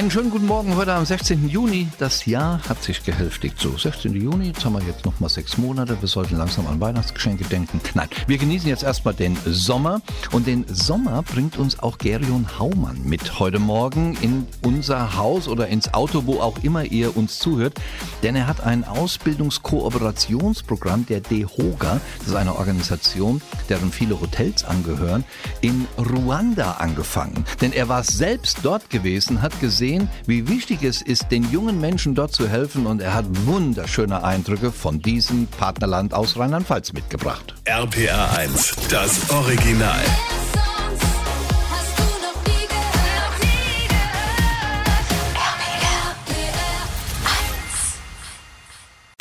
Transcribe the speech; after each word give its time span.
Einen 0.00 0.10
schönen 0.10 0.30
guten 0.30 0.46
Morgen 0.46 0.76
heute 0.76 0.94
am 0.94 1.04
16. 1.04 1.46
Juni. 1.46 1.88
Das 1.98 2.24
Jahr 2.24 2.66
hat 2.66 2.82
sich 2.82 3.04
gehälftigt. 3.04 3.60
So, 3.60 3.76
16. 3.76 4.14
Juni, 4.14 4.46
jetzt 4.46 4.64
haben 4.64 4.72
wir 4.72 4.80
jetzt 4.86 5.04
noch 5.04 5.20
mal 5.20 5.28
sechs 5.28 5.58
Monate. 5.58 6.00
Wir 6.00 6.08
sollten 6.08 6.38
langsam 6.38 6.66
an 6.68 6.80
Weihnachtsgeschenke 6.80 7.44
denken. 7.44 7.82
Nein, 7.92 8.08
wir 8.26 8.38
genießen 8.38 8.66
jetzt 8.66 8.82
erstmal 8.82 9.12
den 9.12 9.36
Sommer. 9.44 10.00
Und 10.32 10.46
den 10.46 10.64
Sommer 10.68 11.22
bringt 11.22 11.58
uns 11.58 11.80
auch 11.80 11.98
Gerion 11.98 12.46
Haumann 12.58 13.02
mit 13.04 13.38
heute 13.38 13.58
Morgen 13.58 14.16
in 14.22 14.46
unser 14.62 15.18
Haus 15.18 15.48
oder 15.48 15.68
ins 15.68 15.92
Auto, 15.92 16.22
wo 16.24 16.40
auch 16.40 16.56
immer 16.62 16.84
ihr 16.84 17.14
uns 17.14 17.38
zuhört. 17.38 17.74
Denn 18.22 18.36
er 18.36 18.46
hat 18.46 18.62
ein 18.62 18.84
Ausbildungskooperationsprogramm 18.84 21.04
der 21.04 21.20
DEHOGA, 21.20 22.00
das 22.20 22.28
ist 22.28 22.36
eine 22.36 22.56
Organisation, 22.56 23.42
deren 23.68 23.92
viele 23.92 24.18
Hotels 24.18 24.64
angehören, 24.64 25.24
in 25.60 25.86
Ruanda 25.98 26.76
angefangen. 26.78 27.44
Denn 27.60 27.74
er 27.74 27.90
war 27.90 28.02
selbst 28.02 28.60
dort 28.62 28.88
gewesen, 28.88 29.42
hat 29.42 29.60
gesehen, 29.60 29.89
gesehen, 29.90 30.08
wie 30.26 30.48
wichtig 30.48 30.82
es 30.82 31.02
ist, 31.02 31.30
den 31.30 31.50
jungen 31.50 31.80
Menschen 31.80 32.14
dort 32.14 32.32
zu 32.32 32.48
helfen 32.48 32.86
und 32.86 33.00
er 33.00 33.14
hat 33.14 33.24
wunderschöne 33.46 34.22
Eindrücke 34.22 34.70
von 34.70 35.00
diesem 35.00 35.46
Partnerland 35.46 36.14
aus 36.14 36.38
Rheinland-Pfalz 36.38 36.92
mitgebracht. 36.92 37.54
RPR 37.64 38.38
1, 38.38 38.76
das 38.88 39.30
Original. 39.30 40.00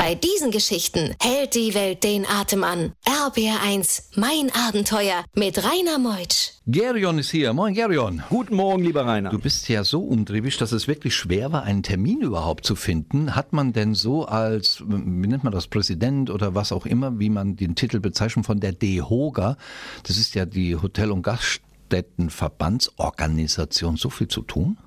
Bei 0.09 0.16
diesen 0.16 0.49
Geschichten 0.49 1.13
hält 1.22 1.54
die 1.54 1.76
Welt 1.76 2.04
den 2.04 2.26
Atem 2.26 2.63
an. 2.63 2.94
RBR1, 3.05 4.05
mein 4.16 4.52
Abenteuer 4.67 5.23
mit 5.36 5.63
Rainer 5.63 6.00
Meutsch. 6.00 6.54
Gerion 6.66 7.20
ist 7.20 7.30
hier. 7.30 7.53
Moin, 7.53 7.75
Gerion. 7.75 8.23
Guten 8.28 8.56
Morgen, 8.56 8.83
lieber 8.83 9.06
Rainer. 9.06 9.30
Du 9.30 9.38
bist 9.38 9.70
ja 9.70 9.83
so 9.83 10.02
umtriebig, 10.02 10.58
dass 10.58 10.72
es 10.72 10.88
wirklich 10.88 11.16
schwer 11.16 11.52
war, 11.52 11.61
einen 11.61 11.83
Termin 11.83 12.22
überhaupt 12.22 12.66
zu 12.66 12.75
finden. 12.75 13.36
Hat 13.36 13.53
man 13.53 13.72
denn 13.72 13.94
so 13.94 14.25
als, 14.25 14.81
wie 14.88 15.28
nennt 15.28 15.44
man 15.44 15.53
das, 15.53 15.67
Präsident 15.67 16.31
oder 16.31 16.55
was 16.55 16.72
auch 16.72 16.88
immer, 16.88 17.20
wie 17.20 17.30
man 17.30 17.55
den 17.55 17.76
Titel 17.76 18.00
bezeichnet, 18.00 18.48
von 18.48 18.59
der 18.59 18.72
DEHOGA, 18.72 19.58
das 20.02 20.17
ist 20.17 20.33
ja 20.33 20.48
die 20.48 20.76
Hotel- 20.76 21.11
und 21.11 21.22
Gaststättenverbandsorganisation, 21.90 23.98
so 23.98 24.09
viel 24.09 24.28
zu 24.28 24.42
tun? 24.42 24.78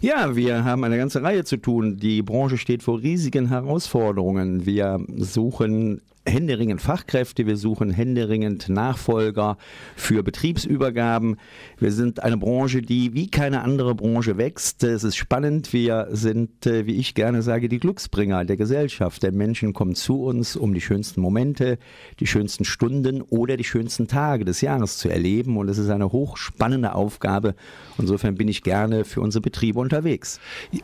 Ja, 0.00 0.36
wir 0.36 0.64
haben 0.64 0.84
eine 0.84 0.98
ganze 0.98 1.22
Reihe 1.22 1.44
zu 1.44 1.56
tun. 1.56 1.96
Die 1.96 2.22
Branche 2.22 2.58
steht 2.58 2.82
vor 2.82 3.00
riesigen 3.00 3.48
Herausforderungen. 3.48 4.66
Wir 4.66 5.00
suchen 5.16 6.02
händeringend 6.24 6.80
Fachkräfte, 6.80 7.46
wir 7.46 7.56
suchen 7.56 7.90
händeringend 7.90 8.68
Nachfolger 8.68 9.56
für 9.96 10.22
Betriebsübergaben. 10.22 11.36
Wir 11.78 11.90
sind 11.90 12.22
eine 12.22 12.36
Branche, 12.36 12.80
die 12.80 13.12
wie 13.14 13.28
keine 13.28 13.62
andere 13.62 13.94
Branche 13.94 14.38
wächst. 14.38 14.84
Es 14.84 15.02
ist 15.02 15.16
spannend. 15.16 15.72
Wir 15.72 16.08
sind, 16.12 16.66
äh, 16.66 16.86
wie 16.86 16.96
ich 16.96 17.14
gerne 17.14 17.42
sage, 17.42 17.68
die 17.68 17.80
Glücksbringer 17.80 18.44
der 18.44 18.56
Gesellschaft. 18.56 19.22
Der 19.22 19.32
Menschen 19.32 19.72
kommen 19.72 19.94
zu 19.94 20.22
uns, 20.22 20.54
um 20.54 20.74
die 20.74 20.80
schönsten 20.80 21.20
Momente, 21.20 21.78
die 22.20 22.26
schönsten 22.26 22.64
Stunden 22.64 23.22
oder 23.22 23.56
die 23.56 23.64
schönsten 23.64 24.06
Tage 24.06 24.44
des 24.44 24.60
Jahres 24.60 24.98
zu 24.98 25.08
erleben. 25.08 25.56
Und 25.56 25.68
es 25.68 25.78
ist 25.78 25.90
eine 25.90 26.12
hochspannende 26.12 26.94
Aufgabe. 26.94 27.56
Insofern 27.98 28.36
bin 28.36 28.46
ich 28.46 28.62
gerne 28.62 29.04
für 29.04 29.20
unsere 29.20 29.42
Betriebe 29.42 29.80
unterwegs. 29.80 30.38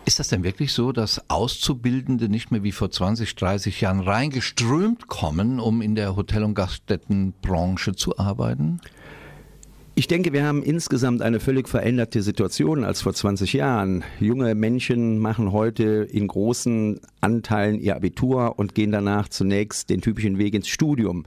Ist 0.04 0.18
das 0.18 0.28
denn 0.28 0.42
wirklich 0.42 0.72
so, 0.72 0.90
dass 0.90 1.30
Auszubildende 1.30 2.28
nicht 2.28 2.50
mehr 2.50 2.64
wie 2.64 2.72
vor 2.72 2.90
20, 2.90 3.36
30 3.36 3.80
Jahren 3.80 4.00
reingeströmt 4.00 5.06
kommen? 5.06 5.27
Kommen, 5.28 5.60
um 5.60 5.82
in 5.82 5.94
der 5.94 6.16
Hotel- 6.16 6.42
und 6.42 6.54
Gaststättenbranche 6.54 7.94
zu 7.94 8.16
arbeiten? 8.18 8.80
Ich 9.98 10.06
denke, 10.06 10.32
wir 10.32 10.46
haben 10.46 10.62
insgesamt 10.62 11.22
eine 11.22 11.40
völlig 11.40 11.68
veränderte 11.68 12.22
Situation 12.22 12.84
als 12.84 13.02
vor 13.02 13.14
20 13.14 13.52
Jahren. 13.52 14.04
Junge 14.20 14.54
Menschen 14.54 15.18
machen 15.18 15.50
heute 15.50 16.06
in 16.08 16.28
großen 16.28 17.00
Anteilen 17.20 17.80
ihr 17.80 17.96
Abitur 17.96 18.60
und 18.60 18.76
gehen 18.76 18.92
danach 18.92 19.28
zunächst 19.28 19.90
den 19.90 20.00
typischen 20.00 20.38
Weg 20.38 20.54
ins 20.54 20.68
Studium. 20.68 21.26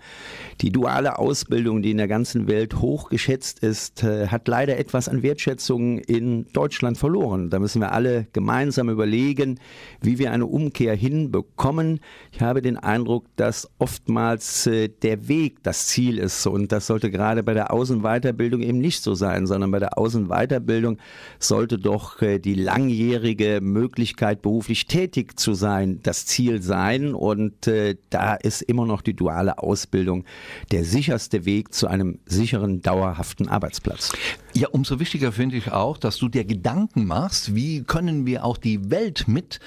Die 0.62 0.72
duale 0.72 1.20
Ausbildung, 1.20 1.82
die 1.82 1.92
in 1.92 1.98
der 1.98 2.08
ganzen 2.08 2.48
Welt 2.48 2.80
hoch 2.80 3.10
geschätzt 3.10 3.60
ist, 3.60 4.06
äh, 4.06 4.28
hat 4.28 4.48
leider 4.48 4.78
etwas 4.78 5.10
an 5.10 5.22
Wertschätzung 5.22 5.98
in 5.98 6.46
Deutschland 6.54 6.98
verloren. 6.98 7.50
Da 7.50 7.60
müssen 7.60 7.82
wir 7.82 7.92
alle 7.92 8.28
gemeinsam 8.32 8.90
überlegen, 8.90 9.60
wie 10.00 10.18
wir 10.18 10.32
eine 10.32 10.46
Umkehr 10.46 10.96
hinbekommen. 10.96 12.00
Ich 12.32 12.40
habe 12.40 12.62
den 12.62 12.78
Eindruck, 12.78 13.26
dass 13.36 13.70
oftmals 13.80 14.66
äh, 14.68 14.88
der 14.88 15.28
Weg 15.28 15.62
das 15.62 15.88
Ziel 15.88 16.18
ist 16.20 16.48
und 16.48 16.72
das 16.72 16.88
sollte 16.88 17.12
gerade 17.12 17.44
bei 17.44 17.54
der 17.54 17.74
Außenweiterbildung 17.74 18.61
Ausbildung 18.62 18.64
eben 18.64 18.80
nicht 18.80 19.04
so 19.04 19.16
sein, 19.16 19.48
sondern 19.48 19.72
bei 19.72 19.80
der 19.80 19.98
Außenweiterbildung 19.98 20.98
sollte 21.40 21.78
doch 21.78 22.22
äh, 22.22 22.40
die 22.40 22.56
langjährige 22.56 23.60
Möglichkeit, 23.62 24.42
beruflich 24.42 24.86
tätig 24.86 25.40
zu 25.40 25.54
sein, 25.54 26.00
das 26.04 26.26
Ziel 26.26 26.62
sein. 26.62 27.14
Und 27.14 27.68
äh, 27.68 27.96
da 28.10 28.36
ist 28.36 28.62
immer 28.62 28.86
noch 28.86 29.02
die 29.02 29.14
duale 29.14 29.58
Ausbildung 29.58 30.26
der 30.72 30.84
sicherste 30.84 31.46
Weg 31.46 31.74
zu 31.74 31.88
einem 31.88 32.20
sicheren, 32.26 32.82
dauerhaften 32.82 33.48
Arbeitsplatz. 33.48 34.12
Ja, 34.54 34.68
umso 34.70 35.00
wichtiger 35.00 35.32
finde 35.32 35.56
ich 35.56 35.72
auch, 35.72 35.98
dass 35.98 36.18
du 36.18 36.28
dir 36.28 36.44
Gedanken 36.44 37.06
machst, 37.06 37.56
wie 37.56 37.84
können 37.84 38.26
wir 38.26 38.44
auch 38.44 38.58
die 38.58 38.92
Welt 38.92 39.28
mit 39.28 39.60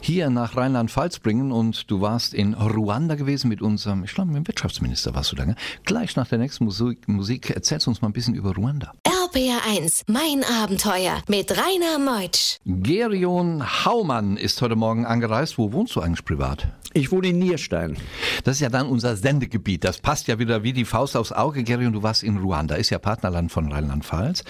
hier 0.00 0.30
nach 0.30 0.56
Rheinland-Pfalz 0.56 1.18
bringen. 1.18 1.50
Und 1.50 1.90
du 1.90 2.00
warst 2.00 2.34
in 2.34 2.54
Ruanda 2.54 3.16
gewesen 3.16 3.48
mit 3.48 3.62
unserem, 3.62 4.04
ich 4.04 4.14
glaube, 4.14 4.30
mit 4.30 4.36
dem 4.36 4.48
Wirtschaftsminister 4.48 5.14
warst 5.14 5.32
du 5.32 5.36
da. 5.36 5.44
Ne? 5.44 5.56
Gleich 5.84 6.14
nach 6.14 6.28
der 6.28 6.38
nächsten 6.38 6.64
Musik, 6.64 7.08
Musik 7.08 7.50
erzählst 7.50 7.86
du 7.86 7.90
uns 7.90 8.00
mal 8.00 8.08
ein 8.08 8.12
bisschen 8.12 8.34
über 8.34 8.54
Ruanda. 8.54 8.92
RPR1, 9.04 10.04
mein 10.06 10.44
Abenteuer 10.44 11.20
mit 11.28 11.50
Rainer 11.50 11.98
Meutsch. 11.98 12.58
Gerion 12.64 13.84
Haumann 13.84 14.36
ist 14.36 14.62
heute 14.62 14.76
Morgen 14.76 15.04
angereist. 15.04 15.58
Wo 15.58 15.72
wohnst 15.72 15.96
du 15.96 16.00
eigentlich 16.00 16.24
privat? 16.24 16.68
Ich 16.94 17.12
wohne 17.12 17.28
in 17.28 17.38
Nierstein. 17.38 17.98
Das 18.44 18.56
ist 18.56 18.60
ja 18.60 18.70
dann 18.70 18.86
unser 18.86 19.14
Sendegebiet. 19.14 19.84
Das 19.84 19.98
passt 19.98 20.26
ja 20.26 20.38
wieder 20.38 20.62
wie 20.62 20.72
die 20.72 20.86
Faust 20.86 21.18
aufs 21.18 21.32
Auge. 21.32 21.62
Gerion, 21.62 21.92
du 21.92 22.02
warst 22.02 22.22
in 22.22 22.38
Ruanda, 22.38 22.76
ist 22.76 22.88
ja 22.88 22.98
Partnerland 22.98 23.52
von 23.52 23.70
Rheinland-Pfalz. 23.70 24.42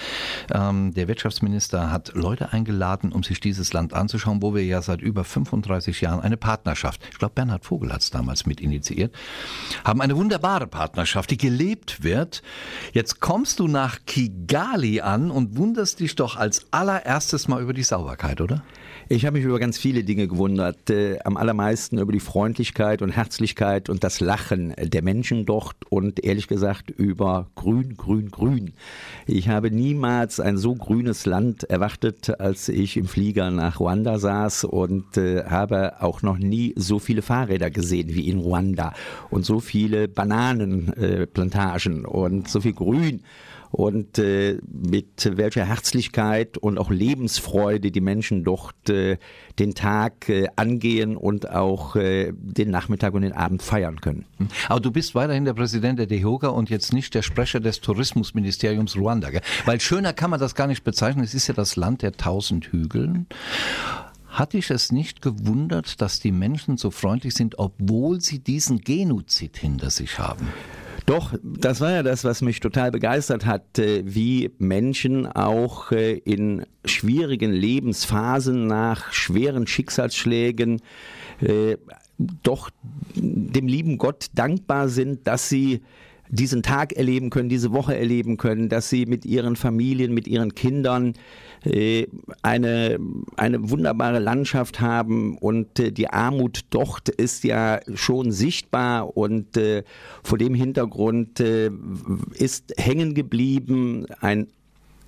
Ähm, 0.53 0.93
der 0.93 1.09
Wirtschaftsminister 1.09 1.91
hat 1.91 2.13
Leute 2.13 2.53
eingeladen, 2.53 3.11
um 3.11 3.23
sich 3.23 3.41
dieses 3.41 3.73
Land 3.73 3.93
anzuschauen, 3.93 4.41
wo 4.41 4.55
wir 4.55 4.63
ja 4.63 4.81
seit 4.81 5.01
über 5.01 5.25
35 5.25 5.99
Jahren 5.99 6.21
eine 6.21 6.37
Partnerschaft, 6.37 7.01
ich 7.11 7.19
glaube 7.19 7.33
Bernhard 7.35 7.65
Vogel 7.65 7.91
hat 7.91 8.01
es 8.01 8.09
damals 8.09 8.45
mit 8.45 8.61
initiiert, 8.61 9.13
haben 9.83 9.99
eine 9.99 10.15
wunderbare 10.15 10.67
Partnerschaft, 10.67 11.31
die 11.31 11.37
gelebt 11.37 12.03
wird. 12.03 12.41
Jetzt 12.93 13.19
kommst 13.19 13.59
du 13.59 13.67
nach 13.67 13.99
Kigali 14.05 15.01
an 15.01 15.29
und 15.29 15.57
wunderst 15.57 15.99
dich 15.99 16.15
doch 16.15 16.37
als 16.37 16.67
allererstes 16.71 17.49
mal 17.49 17.61
über 17.61 17.73
die 17.73 17.83
Sauberkeit, 17.83 18.39
oder? 18.39 18.63
Ich 19.11 19.25
habe 19.25 19.39
mich 19.39 19.45
über 19.45 19.57
ganz 19.57 19.79
viele 19.79 20.03
Dinge 20.03 20.27
gewundert. 20.27 20.91
Äh, 20.91 21.17
am 21.23 21.35
allermeisten 21.35 21.97
über 21.97 22.11
die 22.11 22.19
Freundlichkeit 22.29 23.01
und 23.01 23.09
Herzlichkeit 23.09 23.89
und 23.89 24.03
das 24.03 24.19
Lachen 24.19 24.75
der 24.77 25.01
Menschen 25.01 25.47
dort 25.47 25.75
und 25.89 26.23
ehrlich 26.23 26.47
gesagt 26.47 26.91
über 26.91 27.47
Grün, 27.55 27.97
Grün, 27.97 28.29
Grün. 28.29 28.73
Ich 29.25 29.49
habe 29.49 29.71
niemals 29.71 30.39
ein 30.39 30.57
so 30.57 30.75
grünes 30.75 31.25
Land 31.25 31.63
erwartet, 31.63 32.39
als 32.39 32.69
ich 32.69 32.97
im 32.97 33.07
Flieger 33.07 33.49
nach 33.49 33.79
Ruanda 33.79 34.19
saß 34.19 34.65
und 34.65 35.17
äh, 35.17 35.45
habe 35.45 36.03
auch 36.03 36.21
noch 36.21 36.37
nie 36.37 36.75
so 36.75 36.99
viele 36.99 37.23
Fahrräder 37.23 37.71
gesehen 37.71 38.09
wie 38.09 38.29
in 38.29 38.37
Ruanda 38.37 38.93
und 39.31 39.43
so 39.43 39.59
viele 39.59 40.07
Bananenplantagen 40.07 42.03
äh, 42.03 42.07
und 42.07 42.47
so 42.47 42.61
viel 42.61 42.73
Grün 42.73 43.23
und 43.71 44.17
äh, 44.17 44.57
mit 44.67 45.37
welcher 45.37 45.65
Herzlichkeit 45.65 46.57
und 46.57 46.77
auch 46.77 46.89
Lebensfreude 46.89 47.91
die 47.91 48.01
Menschen 48.01 48.43
dort 48.43 48.89
äh, 48.89 49.17
den 49.59 49.75
Tag 49.75 50.29
äh, 50.29 50.47
angehen 50.55 51.15
und 51.15 51.49
auch 51.49 51.95
äh, 51.95 52.33
den 52.35 52.71
Nachmittag 52.71 53.13
und 53.13 53.21
den 53.21 53.33
Abend 53.33 53.61
feiern 53.61 54.01
können. 54.01 54.25
Aber 54.67 54.79
du 54.79 54.91
bist 54.91 55.13
weiterhin 55.15 55.45
der 55.45 55.53
Präsident 55.53 55.99
der 55.99 56.07
DEHOGA 56.07 56.47
und 56.47 56.69
jetzt 56.69 56.93
nicht 56.93 57.13
der 57.13 57.21
Sprecher 57.21 57.59
des 57.59 57.81
Tourismusministeriums 57.81 58.95
Ruanda, 58.97 59.29
gell? 59.29 59.41
weil 59.65 59.79
schöner 59.79 60.13
kann 60.13 60.31
man 60.31 60.39
das 60.39 60.55
gar 60.55 60.67
nicht 60.67 60.83
bezeichnen. 60.83 61.23
Es 61.23 61.33
ist 61.33 61.47
ja 61.47 61.53
das 61.53 61.75
Land 61.75 62.01
der 62.01 62.13
tausend 62.13 62.65
Hügeln. 62.71 63.27
Hat 64.29 64.53
dich 64.53 64.69
es 64.69 64.91
nicht 64.91 65.21
gewundert, 65.21 66.01
dass 66.01 66.19
die 66.19 66.31
Menschen 66.31 66.77
so 66.77 66.91
freundlich 66.91 67.33
sind, 67.33 67.57
obwohl 67.57 68.21
sie 68.21 68.39
diesen 68.39 68.79
Genozid 68.79 69.57
hinter 69.57 69.89
sich 69.89 70.19
haben? 70.19 70.47
Doch, 71.09 71.33
das 71.41 71.81
war 71.81 71.89
ja 71.89 72.03
das, 72.03 72.23
was 72.23 72.43
mich 72.43 72.59
total 72.59 72.91
begeistert 72.91 73.47
hat, 73.47 73.79
äh, 73.79 74.03
wie 74.05 74.51
Menschen 74.59 75.25
auch 75.25 75.91
äh, 75.91 76.13
in 76.19 76.67
schwierigen 76.85 77.51
Lebensphasen 77.51 78.67
nach 78.67 79.11
schweren 79.11 79.65
Schicksalsschlägen 79.65 80.83
äh, 81.41 81.77
doch 82.43 82.69
dem 83.15 83.65
lieben 83.65 83.97
Gott 83.97 84.27
dankbar 84.35 84.87
sind, 84.87 85.25
dass 85.25 85.49
sie 85.49 85.81
diesen 86.29 86.63
Tag 86.63 86.93
erleben 86.93 87.29
können, 87.29 87.49
diese 87.49 87.71
Woche 87.71 87.97
erleben 87.97 88.37
können, 88.37 88.69
dass 88.69 88.89
sie 88.89 89.05
mit 89.05 89.25
ihren 89.25 89.55
Familien, 89.55 90.13
mit 90.13 90.27
ihren 90.27 90.55
Kindern 90.55 91.13
äh, 91.63 92.07
eine, 92.41 92.99
eine 93.35 93.69
wunderbare 93.69 94.19
Landschaft 94.19 94.79
haben 94.79 95.37
und 95.37 95.79
äh, 95.79 95.91
die 95.91 96.09
Armut 96.09 96.61
dort 96.69 97.09
ist 97.09 97.43
ja 97.43 97.79
schon 97.95 98.31
sichtbar 98.31 99.17
und 99.17 99.57
äh, 99.57 99.83
vor 100.23 100.37
dem 100.37 100.53
Hintergrund 100.53 101.39
ist 101.39 102.73
hängen 102.77 103.13
geblieben 103.13 104.05
ein 104.19 104.47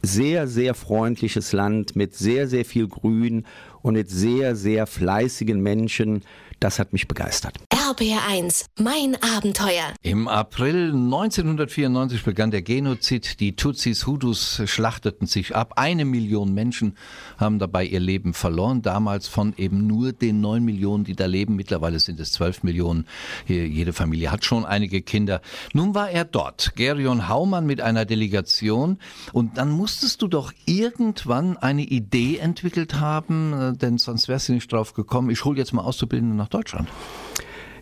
sehr, 0.01 0.47
sehr 0.47 0.73
freundliches 0.73 1.53
Land 1.53 1.95
mit 1.95 2.15
sehr, 2.15 2.47
sehr 2.47 2.65
viel 2.65 2.87
Grün 2.87 3.45
und 3.81 3.93
mit 3.93 4.09
sehr, 4.09 4.55
sehr 4.55 4.87
fleißigen 4.87 5.61
Menschen. 5.61 6.23
Das 6.59 6.79
hat 6.79 6.93
mich 6.93 7.07
begeistert. 7.07 7.57
RBR1, 7.91 8.67
mein 8.79 9.17
Abenteuer. 9.21 9.91
Im 10.01 10.29
April 10.29 10.93
1994 10.93 12.23
begann 12.23 12.49
der 12.49 12.61
Genozid. 12.61 13.41
Die 13.41 13.57
Tutsis, 13.57 14.07
Hutus 14.07 14.61
schlachteten 14.65 15.27
sich 15.27 15.57
ab. 15.57 15.73
Eine 15.75 16.05
Million 16.05 16.53
Menschen 16.53 16.95
haben 17.37 17.59
dabei 17.59 17.83
ihr 17.83 17.99
Leben 17.99 18.33
verloren. 18.33 18.81
Damals 18.81 19.27
von 19.27 19.53
eben 19.57 19.87
nur 19.87 20.13
den 20.13 20.39
neun 20.39 20.63
Millionen, 20.63 21.03
die 21.03 21.17
da 21.17 21.25
leben. 21.25 21.57
Mittlerweile 21.57 21.99
sind 21.99 22.21
es 22.21 22.31
zwölf 22.31 22.63
Millionen. 22.63 23.07
Jede 23.45 23.91
Familie 23.91 24.31
hat 24.31 24.45
schon 24.45 24.65
einige 24.65 25.01
Kinder. 25.01 25.41
Nun 25.73 25.93
war 25.93 26.09
er 26.09 26.23
dort, 26.23 26.77
Gerion 26.77 27.27
Haumann 27.27 27.65
mit 27.65 27.81
einer 27.81 28.05
Delegation. 28.05 28.99
Und 29.33 29.57
dann 29.57 29.69
musstest 29.69 30.21
du 30.21 30.29
doch 30.29 30.53
irgendwann 30.65 31.57
eine 31.57 31.83
Idee 31.83 32.37
entwickelt 32.37 33.01
haben, 33.01 33.51
äh, 33.51 33.73
denn 33.73 33.97
sonst 33.97 34.29
wärst 34.29 34.47
du 34.47 34.53
nicht 34.53 34.71
drauf 34.71 34.93
gekommen. 34.93 35.29
Ich 35.29 35.43
hole 35.43 35.57
jetzt 35.57 35.73
mal 35.73 35.81
Auszubildende 35.81 36.37
nach 36.37 36.47
Deutschland. 36.47 36.87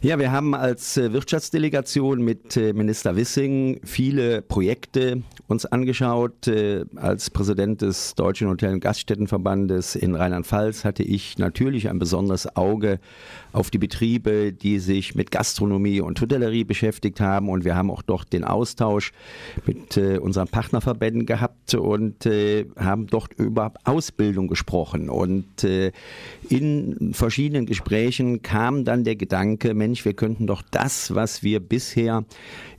Ja, 0.02 0.18
wir 0.18 0.32
haben 0.32 0.56
als 0.56 0.96
äh, 0.96 1.12
Wirtschaftsdelegation 1.12 2.24
mit 2.24 2.56
äh, 2.56 2.72
Minister 2.72 3.18
Wissing 3.18 3.82
viele 3.84 4.42
Projekte 4.42 5.24
uns 5.48 5.66
angeschaut. 5.66 6.48
Äh, 6.48 6.86
als 6.96 7.30
Präsident 7.30 7.82
des 7.82 8.16
Deutschen 8.16 8.48
Hotel- 8.48 8.76
und 8.76 8.80
Gaststättenverbandes 8.80 9.98
in 9.98 10.16
Rheinland-Pfalz 10.16 10.86
hatte 10.86 11.04
ich 11.04 11.38
natürlich 11.38 11.90
ein 11.90 12.00
besonderes 12.00 12.56
Auge 12.56 13.02
auf 13.52 13.72
die 13.72 13.78
Betriebe, 13.78 14.54
die 14.54 14.80
sich 14.80 15.16
mit 15.16 15.32
Gastronomie 15.32 16.00
und 16.00 16.22
Hotellerie 16.22 16.64
beschäftigt 16.64 17.20
haben. 17.20 17.50
Und 17.50 17.66
wir 17.66 17.76
haben 17.76 17.92
auch 17.92 18.02
dort 18.02 18.32
den 18.32 18.46
Austausch 18.46 19.12
mit 19.66 19.98
unseren 19.98 20.48
Partnerverbänden 20.48 21.26
gehabt 21.26 21.74
und 21.74 22.30
haben 22.78 23.08
dort 23.08 23.34
über 23.34 23.74
Ausbildung 23.86 24.48
gesprochen. 24.48 25.10
Und 25.10 25.64
in 26.48 27.14
verschiedenen 27.14 27.66
Gesprächen 27.66 28.44
kam 28.44 28.86
dann 28.86 29.04
der 29.04 29.16
Gedanke, 29.16 29.74
wir 30.06 30.14
könnten 30.14 30.48
doch 30.48 30.62
das, 30.72 31.16
was 31.16 31.44
wir 31.44 31.60
bisher 31.60 32.24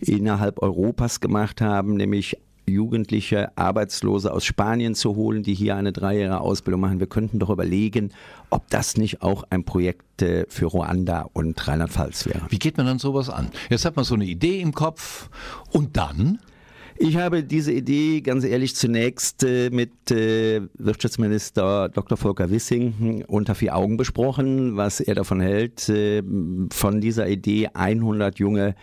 innerhalb 0.01 0.63
Europas 0.63 1.21
gemacht 1.21 1.61
haben, 1.61 1.95
nämlich 1.95 2.37
jugendliche 2.71 3.57
Arbeitslose 3.57 4.33
aus 4.33 4.45
Spanien 4.45 4.95
zu 4.95 5.17
holen, 5.17 5.43
die 5.43 5.55
hier 5.55 5.77
eine 5.77 5.93
dreijährige 5.93 6.41
Ausbildung 6.41 6.81
machen. 6.81 7.01
Wir 7.01 7.07
könnten 7.07 7.39
doch 7.39 7.51
überlegen, 7.51 8.13
ob 8.49 8.69
das 8.71 8.97
nicht 8.97 9.23
auch 9.23 9.45
ein 9.51 9.65
Projekt 9.65 10.23
äh, 10.23 10.47
für 10.49 10.67
Ruanda 10.67 11.27
und 11.33 11.67
Rheinland-Pfalz 11.67 12.27
wäre. 12.27 12.43
Wie 12.49 12.59
geht 12.59 12.77
man 12.77 12.87
dann 12.87 12.99
sowas 12.99 13.29
an? 13.29 13.51
Jetzt 13.69 13.85
hat 13.85 13.97
man 13.97 14.05
so 14.05 14.15
eine 14.15 14.25
Idee 14.25 14.61
im 14.61 14.73
Kopf 14.73 15.29
und 15.71 15.97
dann? 15.97 16.39
Ich 17.03 17.17
habe 17.17 17.43
diese 17.43 17.73
Idee 17.73 18.21
ganz 18.21 18.45
ehrlich 18.45 18.77
zunächst 18.77 19.43
äh, 19.43 19.71
mit 19.71 20.11
äh, 20.11 20.61
Wirtschaftsminister 20.75 21.89
Dr. 21.89 22.19
Volker 22.19 22.51
Wissing 22.51 22.95
hm, 22.99 23.25
unter 23.27 23.55
vier 23.55 23.75
Augen 23.75 23.97
besprochen, 23.97 24.77
was 24.77 25.01
er 25.01 25.15
davon 25.15 25.41
hält, 25.41 25.89
äh, 25.89 26.23
von 26.71 27.01
dieser 27.01 27.27
Idee 27.27 27.71
100 27.73 28.39
junge 28.39 28.75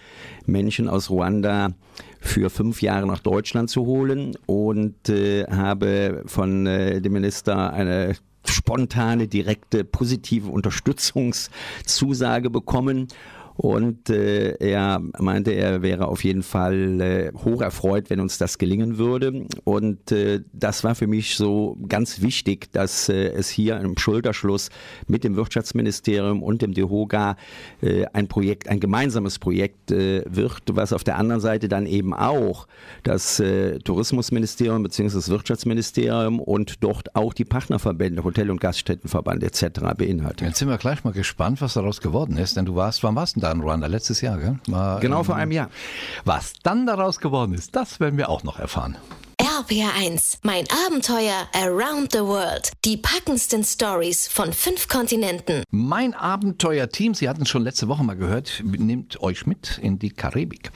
Menschen 0.48 0.90
aus 0.90 1.12
Ruanda 1.12 1.74
für 2.20 2.50
fünf 2.50 2.82
Jahre 2.82 3.06
nach 3.06 3.20
Deutschland 3.20 3.70
zu 3.70 3.86
holen 3.86 4.36
und 4.48 4.96
habe 5.08 6.24
von 6.26 6.66
dem 6.66 7.14
Minister 7.14 7.72
eine 7.72 8.16
spontane, 8.46 9.28
direkte, 9.28 9.84
positive 9.84 10.50
Unterstützungszusage 10.50 12.50
bekommen 12.50 13.08
und 13.58 14.12
äh, 14.12 14.52
er 14.60 15.02
meinte, 15.18 15.52
er 15.52 15.82
wäre 15.82 16.08
auf 16.08 16.24
jeden 16.24 16.44
Fall 16.44 17.02
äh, 17.02 17.32
hoch 17.44 17.62
erfreut, 17.62 18.12
wenn 18.12 18.20
uns 18.20 18.38
das 18.38 18.60
gelingen 18.60 19.00
würde. 19.00 19.48
Und 19.64 20.12
äh, 20.12 20.42
das 20.54 20.84
war 20.84 20.94
für 20.94 21.08
mich 21.08 21.36
so 21.36 21.76
ganz 21.90 22.22
wichtig, 22.22 22.72
dass 22.72 23.10
äh, 23.10 23.30
es 23.30 23.50
hier 23.50 23.80
im 23.80 23.98
Schulterschluss 23.98 24.70
mit 25.08 25.24
dem 25.24 25.36
Wirtschaftsministerium 25.36 26.44
und 26.44 26.62
dem 26.62 26.74
DEHOGA 26.74 27.36
äh, 27.82 28.06
ein 28.14 28.28
Projekt, 28.28 28.70
ein 28.70 28.80
gemeinsames 28.80 29.40
Projekt 29.40 29.92
äh, 29.92 30.24
wird, 30.28 30.62
was 30.72 30.94
auf 30.94 31.04
der 31.04 31.18
anderen 31.18 31.42
Seite 31.42 31.68
dann 31.68 31.88
eben 31.88 32.14
auch 32.14 32.68
das 33.02 33.40
äh, 33.40 33.80
Tourismusministerium 33.80 34.84
bzw. 34.84 35.16
das 35.16 35.30
Wirtschaftsministerium 35.30 36.40
und 36.40 36.84
dort 36.84 37.16
auch 37.16 37.34
die 37.34 37.46
Partnerverbände, 37.46 38.24
Hotel- 38.24 38.52
und 38.52 38.62
Gaststättenverband 38.62 39.42
etc. 39.42 39.80
beinhaltet. 39.98 40.42
Jetzt 40.42 40.60
sind 40.60 40.70
wir 40.70 40.78
gleich 40.78 41.04
mal 41.04 41.14
gespannt, 41.14 41.60
was 41.62 41.74
daraus 41.74 42.02
geworden 42.02 42.38
ist, 42.38 42.56
denn 42.56 42.66
du 42.66 42.76
warst, 42.76 43.02
wann 43.02 43.16
warst 43.16 43.36
du 43.36 43.40
da 43.40 43.47
in 43.52 43.62
Ruanda? 43.62 43.88
Letztes 43.88 44.22
Jahr, 44.22 44.38
gell? 44.38 44.60
War, 44.68 45.00
genau 45.00 45.24
vor 45.24 45.36
einem 45.36 45.52
Jahr. 45.52 45.70
Was 46.26 46.54
dann 46.64 46.86
daraus 46.86 47.20
geworden 47.20 47.54
ist, 47.54 47.76
das 47.76 48.00
werden 48.00 48.18
wir 48.18 48.30
auch 48.30 48.44
noch 48.44 48.60
erfahren. 48.60 48.98
RPR1, 49.40 50.40
mein 50.44 50.66
Abenteuer 50.86 51.48
Around 51.54 52.12
the 52.12 52.20
World. 52.20 52.72
Die 52.86 52.98
packendsten 52.98 53.64
Stories 53.64 54.28
von 54.28 54.54
fünf 54.54 54.88
Kontinenten. 54.88 55.64
Mein 55.72 56.14
Abenteuer-Team, 56.14 57.14
Sie 57.14 57.28
hatten 57.28 57.44
es 57.44 57.50
schon 57.50 57.64
letzte 57.64 57.88
Woche 57.88 58.04
mal 58.04 58.16
gehört, 58.16 58.64
nimmt 58.64 59.20
euch 59.22 59.46
mit 59.46 59.80
in 59.82 60.00
die 60.00 60.12
Karibik. 60.12 60.72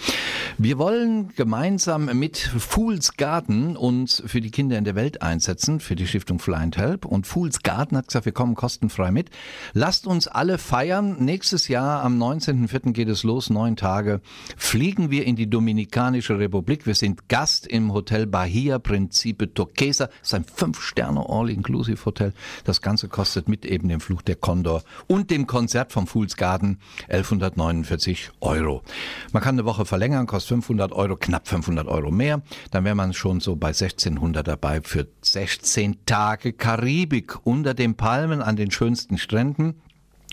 Wir 0.58 0.78
wollen 0.78 1.34
gemeinsam 1.36 2.06
mit 2.18 2.38
Fools 2.38 3.16
Garden 3.16 3.78
uns 3.78 4.22
für 4.26 4.42
die 4.42 4.52
Kinder 4.52 4.78
in 4.78 4.84
der 4.84 4.96
Welt 4.96 5.22
einsetzen, 5.22 5.80
für 5.80 5.96
die 5.96 6.06
Stiftung 6.06 6.40
Fly 6.40 6.56
and 6.56 6.78
Help. 6.78 7.06
Und 7.06 7.26
Fools 7.26 7.64
Garden 7.64 7.98
hat 7.98 8.08
gesagt, 8.08 8.26
wir 8.26 8.34
kommen 8.34 8.56
kostenfrei 8.56 9.12
mit. 9.12 9.30
Lasst 9.74 10.08
uns 10.08 10.28
alle 10.28 10.58
feiern. 10.58 11.24
Nächstes 11.24 11.68
Jahr 11.68 12.04
am 12.04 12.22
19.04. 12.22 12.92
geht 12.92 13.08
es 13.08 13.24
los, 13.24 13.50
neun 13.50 13.76
Tage. 13.76 14.22
Fliegen 14.58 15.10
wir 15.10 15.26
in 15.26 15.36
die 15.36 15.50
Dominikanische 15.50 16.38
Republik. 16.38 16.86
Wir 16.86 16.96
sind 16.96 17.30
Gast 17.30 17.66
im 17.66 17.94
Hotel 17.94 18.28
Bahia 18.28 18.78
Principe 18.78 19.54
Turquesa. 19.54 20.08
Das 20.08 20.16
ist 20.22 20.34
ein 20.34 20.44
Fünf-Sterne 20.44 21.26
All-Inclusive-Hotel. 21.28 22.34
Das 22.66 22.82
Ganze 22.82 23.08
kostet 23.08 23.48
mit 23.48 23.66
eben 23.66 23.90
dem 23.90 24.02
Flug 24.02 24.26
der 24.26 24.36
Condor 24.36 24.84
und 25.08 25.32
dem 25.32 25.48
Konzert 25.48 25.92
vom 25.92 26.08
Fools 26.08 26.36
Garden 26.36 26.80
1149 27.10 28.32
Euro. 28.42 28.84
Man 29.32 29.42
kann 29.42 29.56
eine 29.56 29.66
Woche 29.66 29.86
verlängern, 29.86 30.28
kostet 30.28 30.51
500 30.52 30.92
Euro, 30.92 31.16
knapp 31.16 31.48
500 31.48 31.88
Euro 31.88 32.12
mehr. 32.12 32.42
Dann 32.72 32.84
wäre 32.84 32.96
man 32.96 33.14
schon 33.14 33.40
so 33.40 33.56
bei 33.56 33.70
1600 33.70 34.46
dabei 34.46 34.82
für 34.82 35.08
16 35.22 36.06
Tage 36.06 36.52
Karibik 36.52 37.46
unter 37.46 37.74
den 37.74 37.96
Palmen 37.96 38.42
an 38.42 38.58
den 38.58 38.70
schönsten 38.70 39.18
Stränden. 39.18 39.76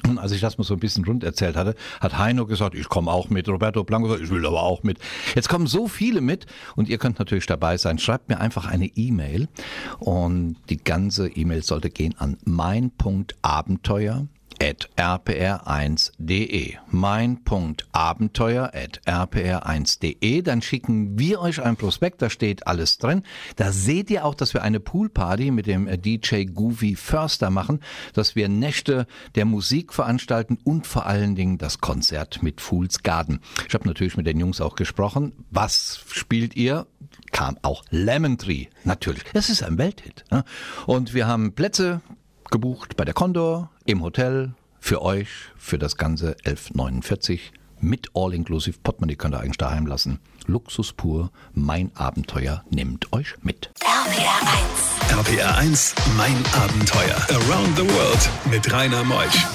Und 0.09 0.19
als 0.19 0.33
ich 0.33 0.41
das 0.41 0.59
mal 0.59 0.65
so 0.65 0.75
ein 0.75 0.81
bisschen 0.81 1.05
rund 1.05 1.23
erzählt 1.23 1.55
hatte, 1.55 1.77
hat 2.01 2.19
Heino 2.19 2.47
gesagt, 2.47 2.75
ich 2.75 2.89
komme 2.89 3.13
auch 3.13 3.31
mit. 3.31 3.49
Roberto 3.49 3.85
Blanco 3.85 4.09
gesagt, 4.09 4.25
ich 4.25 4.31
will 4.31 4.45
aber 4.45 4.65
auch 4.65 4.83
mit. 4.83 4.99
Jetzt 5.37 5.49
kommen 5.49 5.69
so 5.69 5.87
viele 5.87 6.21
mit 6.21 6.47
und 6.75 6.89
ihr 6.89 6.99
könnt 6.99 7.21
natürlich 7.21 7.47
dabei 7.47 7.77
sein. 7.77 7.99
Schreibt 7.99 8.29
mir 8.29 8.41
einfach 8.41 8.67
eine 8.67 8.87
E-Mail 8.87 9.47
und 10.01 10.57
die 10.69 10.79
ganze 10.79 11.29
E-Mail 11.29 11.63
sollte 11.63 11.91
gehen 11.91 12.17
an 12.19 12.39
mein.abenteuer 12.45 14.27
rpr1.de. 14.61 16.77
Mein.abenteuer 16.91 18.71
at 18.75 19.01
rpr1.de. 19.07 20.43
Dann 20.43 20.63
schicken 20.63 21.19
wir 21.19 21.41
euch 21.41 21.63
ein 21.63 21.77
Prospekt, 21.77 22.23
da 22.23 22.31
steht 22.31 22.67
alles 22.67 22.99
drin. 22.99 23.23
Da 23.57 23.73
seht 23.73 24.11
ihr 24.11 24.25
auch, 24.25 24.35
dass 24.35 24.55
wir 24.55 24.63
eine 24.63 24.81
Poolparty 24.81 25.51
mit 25.51 25.67
dem 25.67 25.89
DJ 26.03 26.45
Goofy 26.45 26.97
Förster 26.97 27.51
machen, 27.51 27.81
dass 28.13 28.37
wir 28.37 28.49
Nächte 28.49 29.07
der 29.35 29.45
Musik 29.45 29.93
veranstalten 29.93 30.59
und 30.65 30.87
vor 30.87 31.07
allen 31.07 31.35
Dingen 31.35 31.59
das 31.59 31.81
Konzert 31.81 32.43
mit 32.43 32.61
Fools 32.61 33.03
Garden. 33.03 33.41
Ich 33.69 33.75
habe 33.75 33.87
natürlich 33.87 34.17
mit 34.17 34.27
den 34.27 34.41
Jungs 34.41 34.61
auch 34.61 34.75
gesprochen. 34.75 35.33
Was 35.51 36.01
spielt 36.13 36.57
ihr? 36.57 36.87
Kam 37.33 37.59
auch 37.63 37.85
Lemon 37.91 38.39
Tree, 38.39 38.67
natürlich. 38.85 39.25
Es 39.35 39.51
ist 39.51 39.63
ein 39.63 39.79
Welthit. 39.79 40.25
Ne? 40.31 40.45
Und 40.87 41.15
wir 41.15 41.27
haben 41.27 41.53
Plätze 41.53 42.01
gebucht 42.51 42.97
bei 42.97 43.05
der 43.05 43.15
Condor, 43.15 43.71
im 43.85 44.03
Hotel, 44.03 44.55
für 44.81 45.03
euch, 45.03 45.29
für 45.57 45.79
das 45.79 45.97
ganze 45.97 46.37
1149 46.45 47.53
mit 47.81 48.11
All-Inclusive 48.15 48.79
Portemonnaie 48.83 49.15
könnt 49.17 49.35
ihr 49.35 49.41
eigentlich 49.41 49.59
daheim 49.59 49.87
lassen. 49.87 50.21
Luxus 50.47 50.93
pur, 50.93 51.31
mein 51.53 51.91
Abenteuer 51.95 52.65
nimmt 52.71 53.13
euch 53.13 53.35
mit. 53.43 53.71
RPR 53.83 55.19
1. 55.19 55.29
RPR 55.29 55.59
1, 55.59 55.95
mein 56.17 56.37
Abenteuer. 56.55 57.17
Around 57.31 57.77
the 57.77 57.89
World 57.89 58.31
mit 58.51 58.73
Rainer 58.73 59.05
Meusch. 59.05 59.47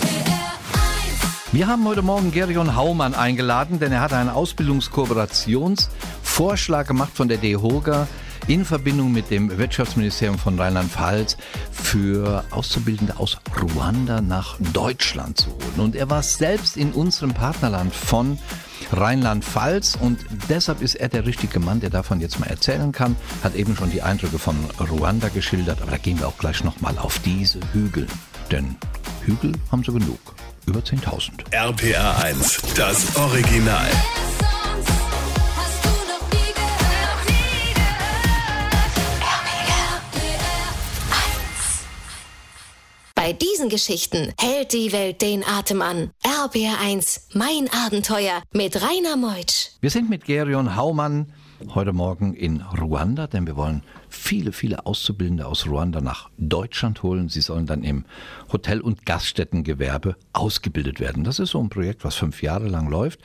Wir 1.52 1.68
haben 1.68 1.86
heute 1.86 2.02
Morgen 2.02 2.32
Gerion 2.32 2.76
Haumann 2.76 3.14
eingeladen, 3.14 3.80
denn 3.80 3.92
er 3.92 4.02
hat 4.02 4.14
einen 4.14 4.30
Ausbildungskooperationsvorschlag 4.30 6.88
gemacht 6.88 7.12
von 7.14 7.28
der 7.28 7.38
DEHOGA 7.38 8.08
in 8.48 8.66
Verbindung 8.66 9.12
mit 9.12 9.30
dem 9.30 9.58
Wirtschaftsministerium 9.58 10.38
von 10.38 10.60
Rheinland-Pfalz 10.60 11.38
für 11.72 12.44
Auszubildende 12.52 13.18
aus 13.18 13.38
Ruanda 13.62 14.22
nach 14.22 14.58
Deutschland 14.74 15.38
zu 15.38 15.50
holen. 15.50 15.80
Und 15.80 15.96
er 15.96 16.10
war 16.10 16.24
selbst 16.24 16.78
in 16.78 16.92
unserem 16.92 17.34
Partnerland 17.34 17.94
von 17.94 18.38
Rheinland-Pfalz 18.92 19.98
und 20.00 20.20
deshalb 20.50 20.82
ist 20.82 20.96
er 20.96 21.10
der 21.10 21.26
richtige 21.26 21.60
Mann, 21.60 21.80
der 21.80 21.90
davon 21.90 22.20
jetzt 22.20 22.40
mal 22.40 22.48
erzählen 22.48 22.92
kann. 22.92 23.16
Hat 23.44 23.56
eben 23.56 23.76
schon 23.76 23.92
die 23.92 24.02
Eindrücke 24.02 24.40
von 24.40 24.56
Ruanda 24.80 25.30
geschildert, 25.30 25.82
aber 25.82 25.92
da 25.92 25.98
gehen 25.98 26.20
wir 26.20 26.28
auch 26.28 26.38
gleich 26.38 26.64
nochmal 26.64 26.98
auf 26.98 27.20
diese 27.20 27.60
Hügel. 27.72 28.08
Denn 28.52 28.76
Hügel 29.26 29.54
haben 29.72 29.84
sie 29.84 29.92
genug. 29.94 30.20
Über 30.66 30.80
10.000. 30.80 31.52
RPR 31.52 32.24
1, 32.24 32.62
das 32.76 33.16
Original. 33.18 33.90
Bei 43.24 43.32
diesen 43.32 43.70
Geschichten 43.70 44.34
hält 44.38 44.74
die 44.74 44.92
Welt 44.92 45.22
den 45.22 45.46
Atem 45.46 45.82
an. 45.82 46.12
RBR1, 46.26 47.22
mein 47.34 47.70
Abenteuer 47.72 48.44
mit 48.52 48.76
Rainer 48.76 49.16
Meutsch. 49.16 49.70
Wir 49.80 49.92
sind 49.92 50.10
mit 50.10 50.26
Gerion 50.26 50.76
Haumann 50.76 51.32
heute 51.74 51.94
Morgen 51.94 52.34
in 52.34 52.60
Ruanda, 52.60 53.28
denn 53.28 53.48
wir 53.48 53.56
wollen 53.56 53.82
viele, 54.14 54.52
viele 54.52 54.86
Auszubildende 54.86 55.46
aus 55.46 55.68
Ruanda 55.68 56.00
nach 56.00 56.30
Deutschland 56.38 57.04
holen. 57.04 57.30
Sie 57.30 57.42
sollen 57.42 57.66
dann 57.66 57.84
im 57.84 58.06
Hotel- 58.52 58.82
und 58.82 59.06
Gaststättengewerbe 59.06 60.16
ausgebildet 60.34 61.00
werden. 61.00 61.24
Das 61.24 61.40
ist 61.40 61.52
so 61.52 61.60
ein 61.60 61.70
Projekt, 61.70 62.04
was 62.04 62.16
fünf 62.16 62.42
Jahre 62.42 62.68
lang 62.68 62.90
läuft. 62.90 63.20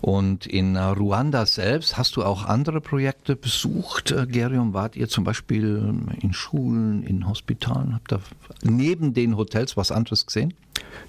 Und 0.00 0.46
in 0.46 0.76
Ruanda 0.76 1.46
selbst 1.46 1.96
hast 1.96 2.16
du 2.16 2.24
auch 2.24 2.44
andere 2.44 2.80
Projekte 2.80 3.36
besucht. 3.36 4.10
Äh, 4.10 4.26
Gerium, 4.26 4.74
wart 4.74 4.96
ihr 4.96 5.08
zum 5.08 5.24
Beispiel 5.24 5.94
in 6.20 6.32
Schulen, 6.32 7.02
in 7.02 7.28
Hospitalen? 7.28 7.94
Habt 7.94 8.12
ihr 8.12 8.20
neben 8.62 9.14
den 9.14 9.36
Hotels 9.36 9.76
was 9.76 9.92
anderes 9.92 10.26
gesehen? 10.26 10.54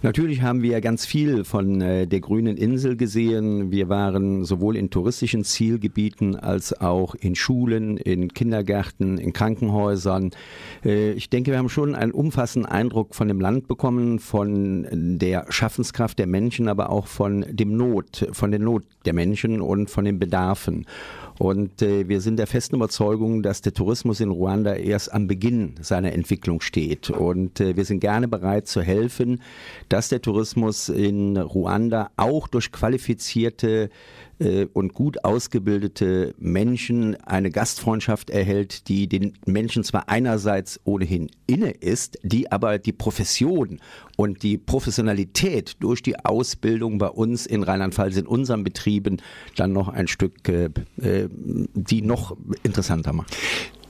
Natürlich 0.02 0.42
haben 0.42 0.62
wir 0.62 0.82
ganz 0.82 1.06
viel 1.06 1.44
von 1.44 1.82
äh, 1.82 2.08
der 2.08 2.20
grünen 2.20 2.58
Insel 2.58 2.98
gesehen. 2.98 3.72
Wir 3.72 3.90
waren 3.90 4.44
sowohl 4.44 4.76
in 4.76 4.90
touristischen 4.90 5.44
Zielgebieten 5.44 6.36
als 6.36 6.80
auch 6.80 7.16
in 7.16 7.36
Schulen, 7.36 7.98
in 7.98 8.34
Kindergärten, 8.34 9.18
in 9.24 9.34
Krankenhäusern. 9.34 10.32
Äh, 10.86 11.12
ich 11.14 11.30
denke, 11.30 11.52
wir 11.52 11.58
haben 11.58 11.70
schon 11.70 11.96
einen 11.96 12.12
umfassenden 12.12 12.72
Eindruck 12.72 13.16
von 13.16 13.28
dem 13.28 13.40
Land 13.40 13.68
bekommen, 13.68 14.20
von 14.20 14.88
der 14.92 15.46
Schaffenskraft 15.50 16.20
der 16.20 16.28
Menschen, 16.28 16.68
aber 16.68 16.90
auch 16.90 17.08
von 17.08 17.46
dem 17.50 17.76
Not, 17.76 18.28
von 18.32 18.52
der 18.52 18.60
Not 18.60 18.84
der 19.06 19.14
Menschen 19.14 19.62
und 19.62 19.90
von 19.90 20.06
den 20.06 20.20
Bedarfen. 20.20 20.86
Und 21.40 21.82
äh, 21.82 22.08
wir 22.08 22.22
sind 22.22 22.38
der 22.38 22.48
festen 22.48 22.76
Überzeugung, 22.76 23.42
dass 23.42 23.62
der 23.62 23.74
Tourismus 23.74 24.20
in 24.20 24.30
Ruanda 24.30 24.76
erst 24.76 25.14
am 25.14 25.28
Beginn 25.28 25.76
seiner 25.82 26.14
Entwicklung 26.14 26.62
steht. 26.62 27.10
Und 27.10 27.60
äh, 27.60 27.76
wir 27.76 27.86
sind 27.86 28.00
gerne 28.00 28.28
bereit 28.28 28.68
zu 28.68 28.82
helfen, 28.82 29.42
dass 29.90 30.10
der 30.10 30.22
Tourismus 30.22 30.90
in 30.90 31.38
Ruanda 31.38 32.12
auch 32.18 32.48
durch 32.48 32.72
qualifizierte 32.72 33.90
äh, 34.44 34.68
und 34.74 34.94
gut 34.94 35.24
ausgebildete 35.24 36.36
Menschen 36.38 37.16
eine 37.24 37.50
Gastfreundschaft 37.50 38.30
erhält, 38.30 38.88
die 38.90 39.08
den 39.08 39.34
Menschen 39.46 39.84
zwar 39.84 40.10
einerseits 40.10 40.80
ohnehin 40.84 41.30
inne 41.48 41.72
ist, 41.72 42.20
die 42.24 42.52
aber 42.52 42.78
die 42.78 42.92
Profession 42.92 43.80
und 44.18 44.44
die 44.44 44.58
Professionalität 44.58 45.78
durch 45.80 46.04
die 46.04 46.20
Ausbildung 46.20 46.98
bei 46.98 47.08
uns 47.08 47.46
in 47.46 47.64
Rheinland-Pfalz 47.64 48.18
in 48.18 48.28
unseren 48.28 48.64
Betrieben 48.64 49.18
dann 49.56 49.72
noch 49.72 49.88
ein 49.88 50.08
Stück, 50.08 50.48
äh, 50.50 50.70
äh 51.02 51.30
die 51.74 52.02
noch 52.02 52.36
interessanter 52.64 53.14
macht. 53.14 53.38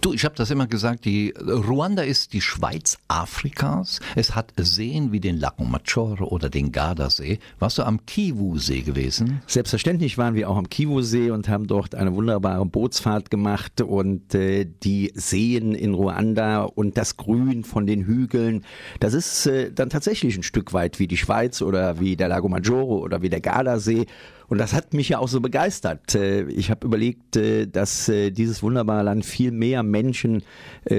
Du, 0.04 0.12
ich 0.12 0.26
habe 0.26 0.36
das 0.36 0.52
immer 0.52 0.68
gesagt, 0.68 1.06
die 1.06 1.34
Ruanda 1.40 2.02
ist 2.02 2.34
die 2.34 2.42
Schweiz 2.42 2.98
Afrikas. 3.08 4.02
Es 4.18 4.36
hat 4.36 4.52
Seen 4.58 5.14
wie 5.14 5.22
den 5.22 5.40
Lago 5.40 5.64
Maggiore 5.64 6.26
oder 6.26 6.50
den 6.50 6.74
Gardasee. 6.74 7.40
Warst 7.60 7.78
du 7.78 7.84
am 7.84 8.06
Kivu-See 8.06 8.82
gewesen? 8.82 9.42
Selbstverständlich 9.48 10.18
waren 10.18 10.36
wir 10.36 10.50
auch 10.50 10.58
am 10.58 10.68
Kivu-See 10.68 11.32
und 11.32 11.48
haben 11.48 11.68
dort 11.68 11.96
eine 11.96 12.14
wunderbare 12.14 12.66
Bootsfahrt 12.66 13.32
gemacht 13.32 13.80
und 13.80 14.36
äh, 14.36 14.66
die 14.66 15.14
Seen 15.16 15.74
in 15.74 15.94
Ruanda 15.94 16.64
und 16.64 16.98
das 16.98 17.16
Grün 17.16 17.64
von 17.64 17.88
den 17.88 18.06
Hügeln, 18.06 18.66
das 19.00 19.14
ist 19.14 19.46
äh, 19.46 19.72
dann 19.72 19.90
tatsächlich 19.90 20.36
ein 20.36 20.44
Stück 20.44 20.74
weit 20.74 21.00
wie 21.00 21.08
die 21.08 21.16
Schweiz 21.16 21.62
oder 21.62 22.02
wie 22.02 22.18
der 22.18 22.28
Lago 22.28 22.50
Maggiore 22.50 23.00
oder 23.00 23.22
wie 23.22 23.30
der 23.30 23.40
Gardasee. 23.40 24.08
Und 24.54 24.60
das 24.60 24.76
hat 24.76 24.94
mich 24.94 25.10
ja 25.10 25.18
auch 25.18 25.28
so 25.28 25.42
begeistert. 25.42 26.14
Äh, 26.14 26.44
ich 26.44 26.70
habe 26.70 26.86
überlegt, 26.86 27.38
äh, 27.38 27.66
dass 27.66 28.08
äh, 28.08 28.30
dieses 28.30 28.62
wunderbare 28.62 29.02
Land 29.02 29.26
viel 29.26 29.50
mehr 29.50 29.82
Menschen 29.82 30.44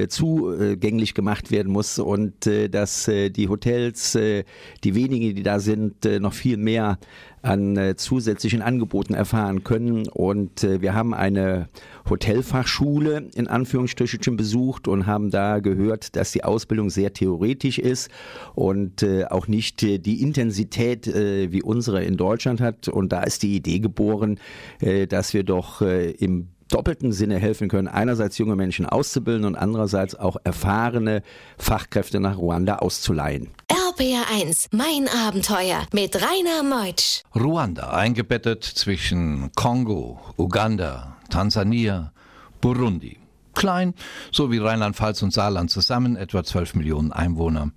zugänglich 0.09 1.15
gemacht 1.15 1.51
werden 1.51 1.71
muss 1.71 1.99
und 1.99 2.49
dass 2.71 3.05
die 3.05 3.49
Hotels, 3.49 4.13
die 4.15 4.95
wenigen, 4.95 5.37
die 5.37 5.43
da 5.43 5.61
sind, 5.61 6.05
noch 6.21 6.33
viel 6.33 6.57
mehr 6.57 6.99
an 7.45 7.77
äh, 7.77 7.95
zusätzlichen 7.97 8.63
Angeboten 8.63 9.15
erfahren 9.15 9.65
können. 9.65 10.09
Und 10.09 10.65
äh, 10.65 10.81
wir 10.81 10.95
haben 10.95 11.15
eine 11.15 11.69
Hotelfachschule 12.09 13.29
in 13.35 13.47
Anführungsstrichen 13.47 14.37
besucht 14.37 14.89
und 14.89 15.07
haben 15.07 15.31
da 15.31 15.61
gehört, 15.61 16.17
dass 16.17 16.33
die 16.33 16.45
Ausbildung 16.45 16.91
sehr 16.91 17.13
theoretisch 17.13 17.79
ist 17.79 18.11
und 18.55 19.03
äh, 19.03 19.27
auch 19.27 19.47
nicht 19.47 19.83
äh, 19.83 19.99
die 19.99 20.23
Intensität 20.23 21.07
äh, 21.07 21.53
wie 21.53 21.63
unsere 21.63 22.03
in 22.03 22.17
Deutschland 22.17 22.61
hat. 22.61 22.89
Und 22.89 23.13
da 23.13 23.23
ist 23.23 23.43
die 23.43 23.55
Idee 23.57 23.79
geboren, 23.79 24.39
äh, 24.81 25.07
dass 25.07 25.35
wir 25.35 25.45
doch 25.45 25.83
äh, 25.83 26.11
im 26.13 26.49
doppelten 26.69 27.13
Sinne 27.13 27.39
helfen 27.39 27.69
können, 27.69 27.89
einerseits 27.89 28.39
junge 28.39 28.57
Menschen 28.57 28.87
auszubilden 28.87 29.45
und 29.45 29.55
andererseits 29.55 30.15
auch 30.15 30.37
erfahrene 30.45 31.23
Fachkräfte 31.59 32.21
nach 32.21 32.39
Ruanda 32.39 32.77
auszuleihen. 32.77 33.51
RPR1, 33.99 34.69
mein 34.73 35.09
Abenteuer 35.09 35.87
mit 35.93 36.17
Rainer 36.17 36.65
Meutsch. 36.65 37.23
Ruanda, 37.35 37.91
eingebettet 37.91 38.65
zwischen 38.65 39.53
Kongo, 39.55 40.19
Uganda, 40.37 41.17
Tansania, 41.31 42.13
Burundi. 42.61 43.19
Klein, 43.55 43.95
so 44.33 44.51
wie 44.51 44.59
Rheinland-Pfalz 44.59 45.23
und 45.23 45.33
Saarland 45.33 45.71
zusammen, 45.71 46.17
etwa 46.17 46.43
12 46.43 46.75
Millionen 46.75 47.13
Einwohner 47.13 47.71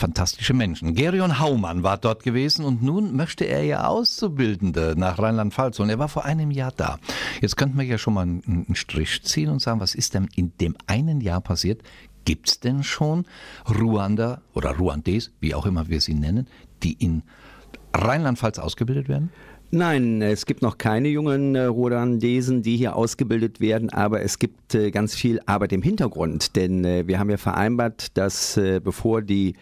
fantastische 0.00 0.54
Menschen. 0.54 0.94
Gerion 0.94 1.38
Haumann 1.38 1.82
war 1.82 1.98
dort 1.98 2.22
gewesen 2.22 2.64
und 2.64 2.82
nun 2.82 3.14
möchte 3.14 3.44
er 3.44 3.62
ja 3.62 3.84
Auszubildende 3.84 4.94
nach 4.96 5.18
Rheinland-Pfalz 5.18 5.78
und 5.78 5.90
er 5.90 5.98
war 5.98 6.08
vor 6.08 6.24
einem 6.24 6.50
Jahr 6.50 6.72
da. 6.74 6.98
Jetzt 7.42 7.56
könnten 7.56 7.78
wir 7.78 7.84
ja 7.84 7.98
schon 7.98 8.14
mal 8.14 8.22
einen 8.22 8.74
Strich 8.74 9.22
ziehen 9.22 9.50
und 9.50 9.60
sagen, 9.60 9.78
was 9.78 9.94
ist 9.94 10.14
denn 10.14 10.28
in 10.34 10.56
dem 10.56 10.74
einen 10.86 11.20
Jahr 11.20 11.42
passiert? 11.42 11.82
Gibt 12.24 12.48
es 12.48 12.60
denn 12.60 12.82
schon 12.82 13.26
Ruander 13.68 14.42
oder 14.54 14.76
Ruandes, 14.76 15.32
wie 15.40 15.54
auch 15.54 15.66
immer 15.66 15.88
wir 15.88 16.00
sie 16.00 16.14
nennen, 16.14 16.46
die 16.82 16.92
in 16.92 17.22
Rheinland-Pfalz 17.94 18.58
ausgebildet 18.58 19.08
werden? 19.08 19.30
Nein, 19.72 20.20
es 20.20 20.46
gibt 20.46 20.62
noch 20.62 20.78
keine 20.78 21.08
jungen 21.08 21.54
äh, 21.54 21.62
Ruandesen, 21.62 22.62
die 22.62 22.76
hier 22.76 22.96
ausgebildet 22.96 23.60
werden, 23.60 23.88
aber 23.90 24.20
es 24.20 24.40
gibt 24.40 24.74
äh, 24.74 24.90
ganz 24.90 25.14
viel 25.14 25.40
Arbeit 25.46 25.72
im 25.72 25.82
Hintergrund, 25.82 26.56
denn 26.56 26.84
äh, 26.84 27.06
wir 27.06 27.20
haben 27.20 27.30
ja 27.30 27.36
vereinbart, 27.36 28.16
dass 28.16 28.60
bevor 28.82 29.22
die 29.22 29.54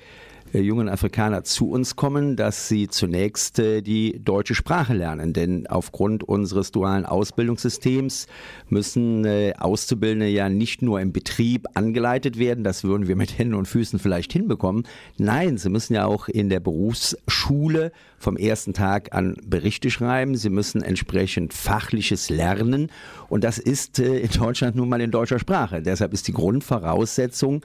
jungen 0.52 0.88
Afrikaner 0.88 1.44
zu 1.44 1.70
uns 1.70 1.96
kommen, 1.96 2.36
dass 2.36 2.68
sie 2.68 2.88
zunächst 2.88 3.58
äh, 3.58 3.82
die 3.82 4.20
deutsche 4.22 4.54
Sprache 4.54 4.94
lernen. 4.94 5.32
Denn 5.32 5.66
aufgrund 5.66 6.24
unseres 6.24 6.72
dualen 6.72 7.04
Ausbildungssystems 7.04 8.26
müssen 8.68 9.24
äh, 9.24 9.52
Auszubildende 9.58 10.28
ja 10.28 10.48
nicht 10.48 10.82
nur 10.82 11.00
im 11.00 11.12
Betrieb 11.12 11.66
angeleitet 11.74 12.38
werden, 12.38 12.64
das 12.64 12.84
würden 12.84 13.08
wir 13.08 13.16
mit 13.16 13.38
Händen 13.38 13.54
und 13.54 13.68
Füßen 13.68 13.98
vielleicht 13.98 14.32
hinbekommen. 14.32 14.84
Nein, 15.16 15.58
sie 15.58 15.68
müssen 15.68 15.94
ja 15.94 16.06
auch 16.06 16.28
in 16.28 16.48
der 16.48 16.60
Berufsschule 16.60 17.92
vom 18.18 18.36
ersten 18.36 18.72
Tag 18.72 19.14
an 19.14 19.36
Berichte 19.44 19.90
schreiben. 19.90 20.34
Sie 20.36 20.50
müssen 20.50 20.82
entsprechend 20.82 21.52
fachliches 21.52 22.30
lernen. 22.30 22.90
Und 23.28 23.44
das 23.44 23.58
ist 23.58 23.98
in 23.98 24.30
Deutschland 24.30 24.74
nun 24.74 24.88
mal 24.88 25.00
in 25.00 25.10
deutscher 25.10 25.38
Sprache. 25.38 25.82
Deshalb 25.82 26.12
ist 26.12 26.26
die 26.26 26.32
Grundvoraussetzung 26.32 27.62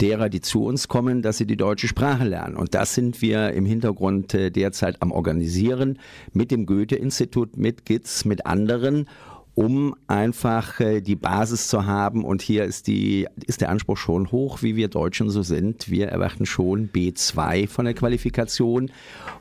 derer, 0.00 0.28
die 0.28 0.40
zu 0.40 0.64
uns 0.64 0.86
kommen, 0.88 1.22
dass 1.22 1.38
sie 1.38 1.46
die 1.46 1.56
deutsche 1.56 1.88
Sprache 1.88 2.25
lernen. 2.26 2.56
Und 2.56 2.74
das 2.74 2.94
sind 2.94 3.22
wir 3.22 3.52
im 3.52 3.66
Hintergrund 3.66 4.34
äh, 4.34 4.50
derzeit 4.50 5.00
am 5.02 5.12
Organisieren 5.12 5.98
mit 6.32 6.50
dem 6.50 6.66
Goethe-Institut, 6.66 7.56
mit 7.56 7.84
GITS, 7.84 8.24
mit 8.24 8.46
anderen 8.46 9.08
um 9.56 9.96
einfach 10.06 10.80
äh, 10.80 11.00
die 11.00 11.16
Basis 11.16 11.68
zu 11.68 11.86
haben. 11.86 12.24
Und 12.24 12.42
hier 12.42 12.64
ist, 12.64 12.86
die, 12.86 13.26
ist 13.46 13.62
der 13.62 13.70
Anspruch 13.70 13.96
schon 13.96 14.30
hoch, 14.30 14.62
wie 14.62 14.76
wir 14.76 14.88
Deutschen 14.88 15.30
so 15.30 15.42
sind. 15.42 15.90
Wir 15.90 16.08
erwarten 16.08 16.44
schon 16.44 16.90
B2 16.90 17.66
von 17.66 17.86
der 17.86 17.94
Qualifikation 17.94 18.90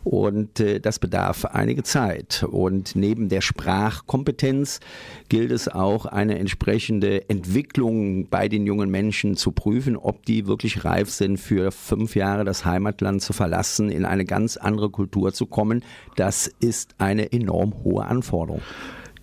und 0.05 0.61
äh, 0.61 0.79
das 0.79 0.99
bedarf 0.99 1.43
einige 1.43 1.83
Zeit. 1.83 2.45
Und 2.49 2.95
neben 2.95 3.27
der 3.27 3.41
Sprachkompetenz 3.41 4.79
gilt 5.27 5.51
es 5.51 5.67
auch, 5.67 6.05
eine 6.05 6.39
entsprechende 6.39 7.29
Entwicklung 7.29 8.29
bei 8.29 8.47
den 8.47 8.65
jungen 8.65 8.89
Menschen 8.89 9.35
zu 9.35 9.51
prüfen, 9.51 9.97
ob 9.97 10.25
die 10.25 10.47
wirklich 10.47 10.85
reif 10.85 11.09
sind, 11.09 11.37
für 11.37 11.73
fünf 11.73 12.15
Jahre 12.15 12.45
das 12.45 12.63
Heimatland 12.63 13.21
zu 13.21 13.33
verlassen, 13.33 13.91
in 13.91 14.05
eine 14.05 14.23
ganz 14.23 14.55
andere 14.55 14.89
Kultur 14.89 15.33
zu 15.33 15.45
kommen. 15.45 15.83
Das 16.15 16.49
ist 16.61 16.95
eine 16.99 17.33
enorm 17.33 17.73
hohe 17.83 18.05
Anforderung. 18.05 18.61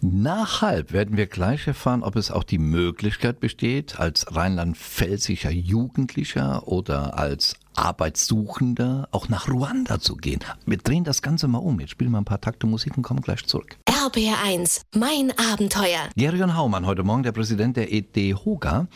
Nach 0.04 0.62
halb 0.62 0.92
werden 0.92 1.16
wir 1.16 1.28
gleich 1.28 1.68
erfahren, 1.68 2.02
ob 2.02 2.16
es 2.16 2.32
auch 2.32 2.42
die 2.42 2.58
Möglichkeit 2.58 3.38
besteht, 3.38 4.00
als 4.00 4.34
rheinland-pfälzischer 4.34 5.52
Jugendlicher 5.52 6.66
oder 6.66 7.16
als 7.16 7.54
Arbeitssuchender 7.76 9.06
auch 9.12 9.28
nach 9.28 9.46
Ruanda 9.46 10.00
zu 10.00 10.16
gehen. 10.16 10.40
Wir 10.66 10.78
drehen 10.78 11.04
das 11.04 11.22
Ganze 11.22 11.46
mal 11.46 11.58
um. 11.58 11.78
Jetzt 11.78 11.90
spielen 11.90 12.10
wir 12.10 12.18
ein 12.18 12.24
paar 12.24 12.40
Takte 12.40 12.66
Musik 12.66 12.96
und 12.96 13.04
kommen 13.04 13.20
gleich 13.20 13.46
zurück. 13.46 13.78
RBR1, 13.88 14.80
mein 14.96 15.32
Abenteuer. 15.38 16.08
Gerion 16.16 16.56
Haumann, 16.56 16.84
heute 16.84 17.04
Morgen 17.04 17.22
der 17.22 17.30
Präsident 17.30 17.76
der 17.76 17.92
EDHOGA. 17.92 18.88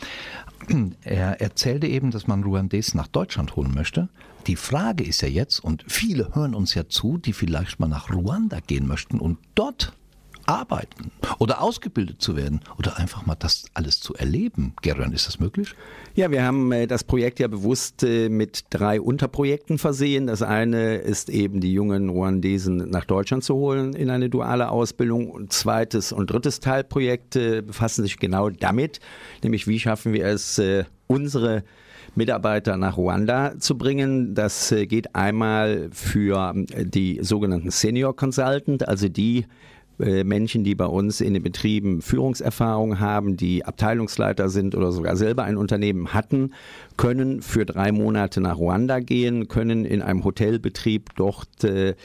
Er 1.03 1.39
erzählte 1.39 1.87
eben, 1.87 2.11
dass 2.11 2.27
man 2.27 2.43
Ruandes 2.43 2.93
nach 2.95 3.07
Deutschland 3.07 3.55
holen 3.55 3.73
möchte. 3.73 4.09
Die 4.45 4.57
Frage 4.57 5.05
ist 5.05 5.21
ja 5.21 5.29
jetzt, 5.29 5.59
und 5.63 5.85
viele 5.87 6.35
hören 6.35 6.53
uns 6.53 6.73
ja 6.73 6.89
zu, 6.89 7.17
die 7.17 7.31
vielleicht 7.31 7.79
mal 7.79 7.87
nach 7.87 8.11
Ruanda 8.11 8.59
gehen 8.59 8.87
möchten 8.87 9.21
und 9.21 9.37
dort 9.55 9.93
arbeiten 10.47 11.11
oder 11.39 11.61
ausgebildet 11.61 12.21
zu 12.21 12.35
werden 12.35 12.61
oder 12.79 12.97
einfach 12.97 13.25
mal 13.25 13.35
das 13.35 13.65
alles 13.73 13.99
zu 13.99 14.15
erleben. 14.15 14.73
Gerion, 14.81 15.11
ist 15.11 15.27
das 15.27 15.39
möglich? 15.39 15.75
Ja, 16.15 16.31
wir 16.31 16.43
haben 16.43 16.71
äh, 16.71 16.87
das 16.87 17.03
Projekt 17.03 17.39
ja 17.39 17.47
bewusst 17.47 18.03
äh, 18.03 18.29
mit 18.29 18.65
drei 18.69 18.99
Unterprojekten 18.99 19.77
versehen. 19.77 20.27
Das 20.27 20.41
eine 20.41 20.95
ist 20.95 21.29
eben 21.29 21.59
die 21.59 21.73
jungen 21.73 22.09
Ruandesen 22.09 22.89
nach 22.89 23.05
Deutschland 23.05 23.43
zu 23.43 23.55
holen 23.55 23.93
in 23.93 24.09
eine 24.09 24.29
duale 24.29 24.69
Ausbildung. 24.69 25.29
Und 25.29 25.53
zweites 25.53 26.11
und 26.11 26.31
drittes 26.31 26.59
Teilprojekt 26.59 27.35
äh, 27.35 27.61
befassen 27.61 28.03
sich 28.03 28.17
genau 28.17 28.49
damit, 28.49 28.99
nämlich 29.43 29.67
wie 29.67 29.79
schaffen 29.79 30.13
wir 30.13 30.25
es, 30.25 30.61
unsere 31.07 31.63
Mitarbeiter 32.15 32.77
nach 32.77 32.97
Ruanda 32.97 33.59
zu 33.59 33.77
bringen. 33.77 34.33
Das 34.33 34.73
geht 34.87 35.15
einmal 35.15 35.89
für 35.91 36.53
die 36.55 37.19
sogenannten 37.21 37.69
Senior 37.69 38.15
Consultant, 38.15 38.87
also 38.87 39.07
die 39.07 39.45
äh, 39.99 40.23
Menschen, 40.23 40.63
die 40.63 40.75
bei 40.75 40.85
uns 40.85 41.21
in 41.21 41.33
den 41.33 41.41
Betrieben 41.41 42.01
Führungserfahrung 42.01 42.99
haben, 42.99 43.35
die 43.35 43.65
Abteilungsleiter 43.65 44.49
sind 44.49 44.75
oder 44.75 44.91
sogar 44.91 45.15
selber 45.15 45.43
ein 45.43 45.57
Unternehmen 45.57 46.13
hatten, 46.13 46.53
können 46.97 47.41
für 47.41 47.65
drei 47.65 47.91
Monate 47.91 48.39
nach 48.41 48.57
Ruanda 48.57 48.99
gehen, 48.99 49.47
können 49.47 49.85
in 49.85 50.01
einem 50.01 50.23
Hotelbetrieb 50.23 51.15
dort 51.15 51.63
äh, 51.63 51.95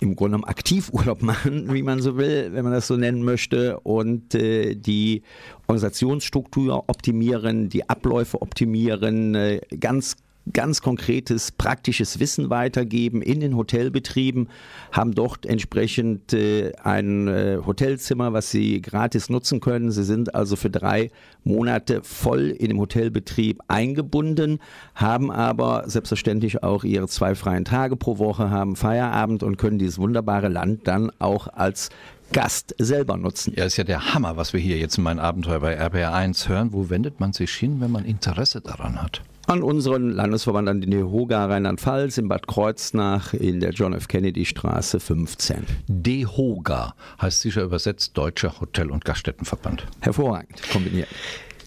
im 0.00 0.16
Grunde 0.16 0.36
genommen 0.36 0.44
Aktivurlaub 0.44 1.22
machen, 1.22 1.72
wie 1.72 1.82
man 1.82 2.00
so 2.00 2.16
will, 2.16 2.50
wenn 2.52 2.64
man 2.64 2.72
das 2.72 2.86
so 2.86 2.96
nennen 2.96 3.22
möchte, 3.22 3.80
und 3.80 4.34
äh, 4.34 4.74
die 4.74 5.22
Organisationsstruktur 5.66 6.84
optimieren, 6.88 7.68
die 7.68 7.88
Abläufe 7.88 8.40
optimieren, 8.40 9.34
äh, 9.34 9.60
ganz 9.78 10.16
ganz 10.52 10.82
konkretes, 10.82 11.52
praktisches 11.52 12.18
Wissen 12.18 12.50
weitergeben 12.50 13.22
in 13.22 13.40
den 13.40 13.56
Hotelbetrieben, 13.56 14.48
haben 14.90 15.14
dort 15.14 15.46
entsprechend 15.46 16.32
äh, 16.32 16.72
ein 16.82 17.28
äh, 17.28 17.58
Hotelzimmer, 17.64 18.32
was 18.32 18.50
sie 18.50 18.80
gratis 18.80 19.28
nutzen 19.28 19.60
können. 19.60 19.90
Sie 19.92 20.04
sind 20.04 20.34
also 20.34 20.56
für 20.56 20.70
drei 20.70 21.10
Monate 21.44 22.02
voll 22.02 22.50
in 22.50 22.68
dem 22.68 22.78
Hotelbetrieb 22.78 23.60
eingebunden, 23.68 24.58
haben 24.94 25.30
aber 25.30 25.84
selbstverständlich 25.86 26.62
auch 26.62 26.84
ihre 26.84 27.08
zwei 27.08 27.34
freien 27.34 27.64
Tage 27.64 27.96
pro 27.96 28.18
Woche, 28.18 28.50
haben 28.50 28.76
Feierabend 28.76 29.42
und 29.42 29.56
können 29.56 29.78
dieses 29.78 29.98
wunderbare 29.98 30.48
Land 30.48 30.88
dann 30.88 31.10
auch 31.18 31.48
als 31.48 31.90
Gast 32.32 32.74
selber 32.78 33.16
nutzen. 33.16 33.52
Ja, 33.56 33.64
ist 33.64 33.76
ja 33.76 33.84
der 33.84 34.14
Hammer, 34.14 34.36
was 34.36 34.52
wir 34.52 34.60
hier 34.60 34.78
jetzt 34.78 34.96
in 34.96 35.04
meinem 35.04 35.18
Abenteuer 35.18 35.60
bei 35.60 35.78
RBR1 35.78 36.48
hören. 36.48 36.72
Wo 36.72 36.88
wendet 36.88 37.20
man 37.20 37.32
sich 37.32 37.52
hin, 37.52 37.80
wenn 37.80 37.90
man 37.90 38.04
Interesse 38.04 38.60
daran 38.60 39.02
hat? 39.02 39.22
An 39.46 39.62
unseren 39.62 40.10
Landesverband 40.10 40.68
an 40.68 40.80
den 40.80 41.04
Hoga 41.04 41.46
Rheinland-Pfalz 41.46 42.18
in 42.18 42.28
Bad 42.28 42.46
Kreuznach 42.46 43.34
in 43.34 43.60
der 43.60 43.70
John 43.70 43.92
F. 43.92 44.08
Kennedy 44.08 44.44
Straße 44.44 45.00
15. 45.00 45.66
DEHOGA 45.88 46.94
heißt 47.20 47.40
sicher 47.40 47.62
übersetzt 47.62 48.16
Deutscher 48.16 48.60
Hotel- 48.60 48.90
und 48.90 49.04
Gaststättenverband. 49.04 49.86
Hervorragend 50.00 50.62
kombiniert. 50.70 51.08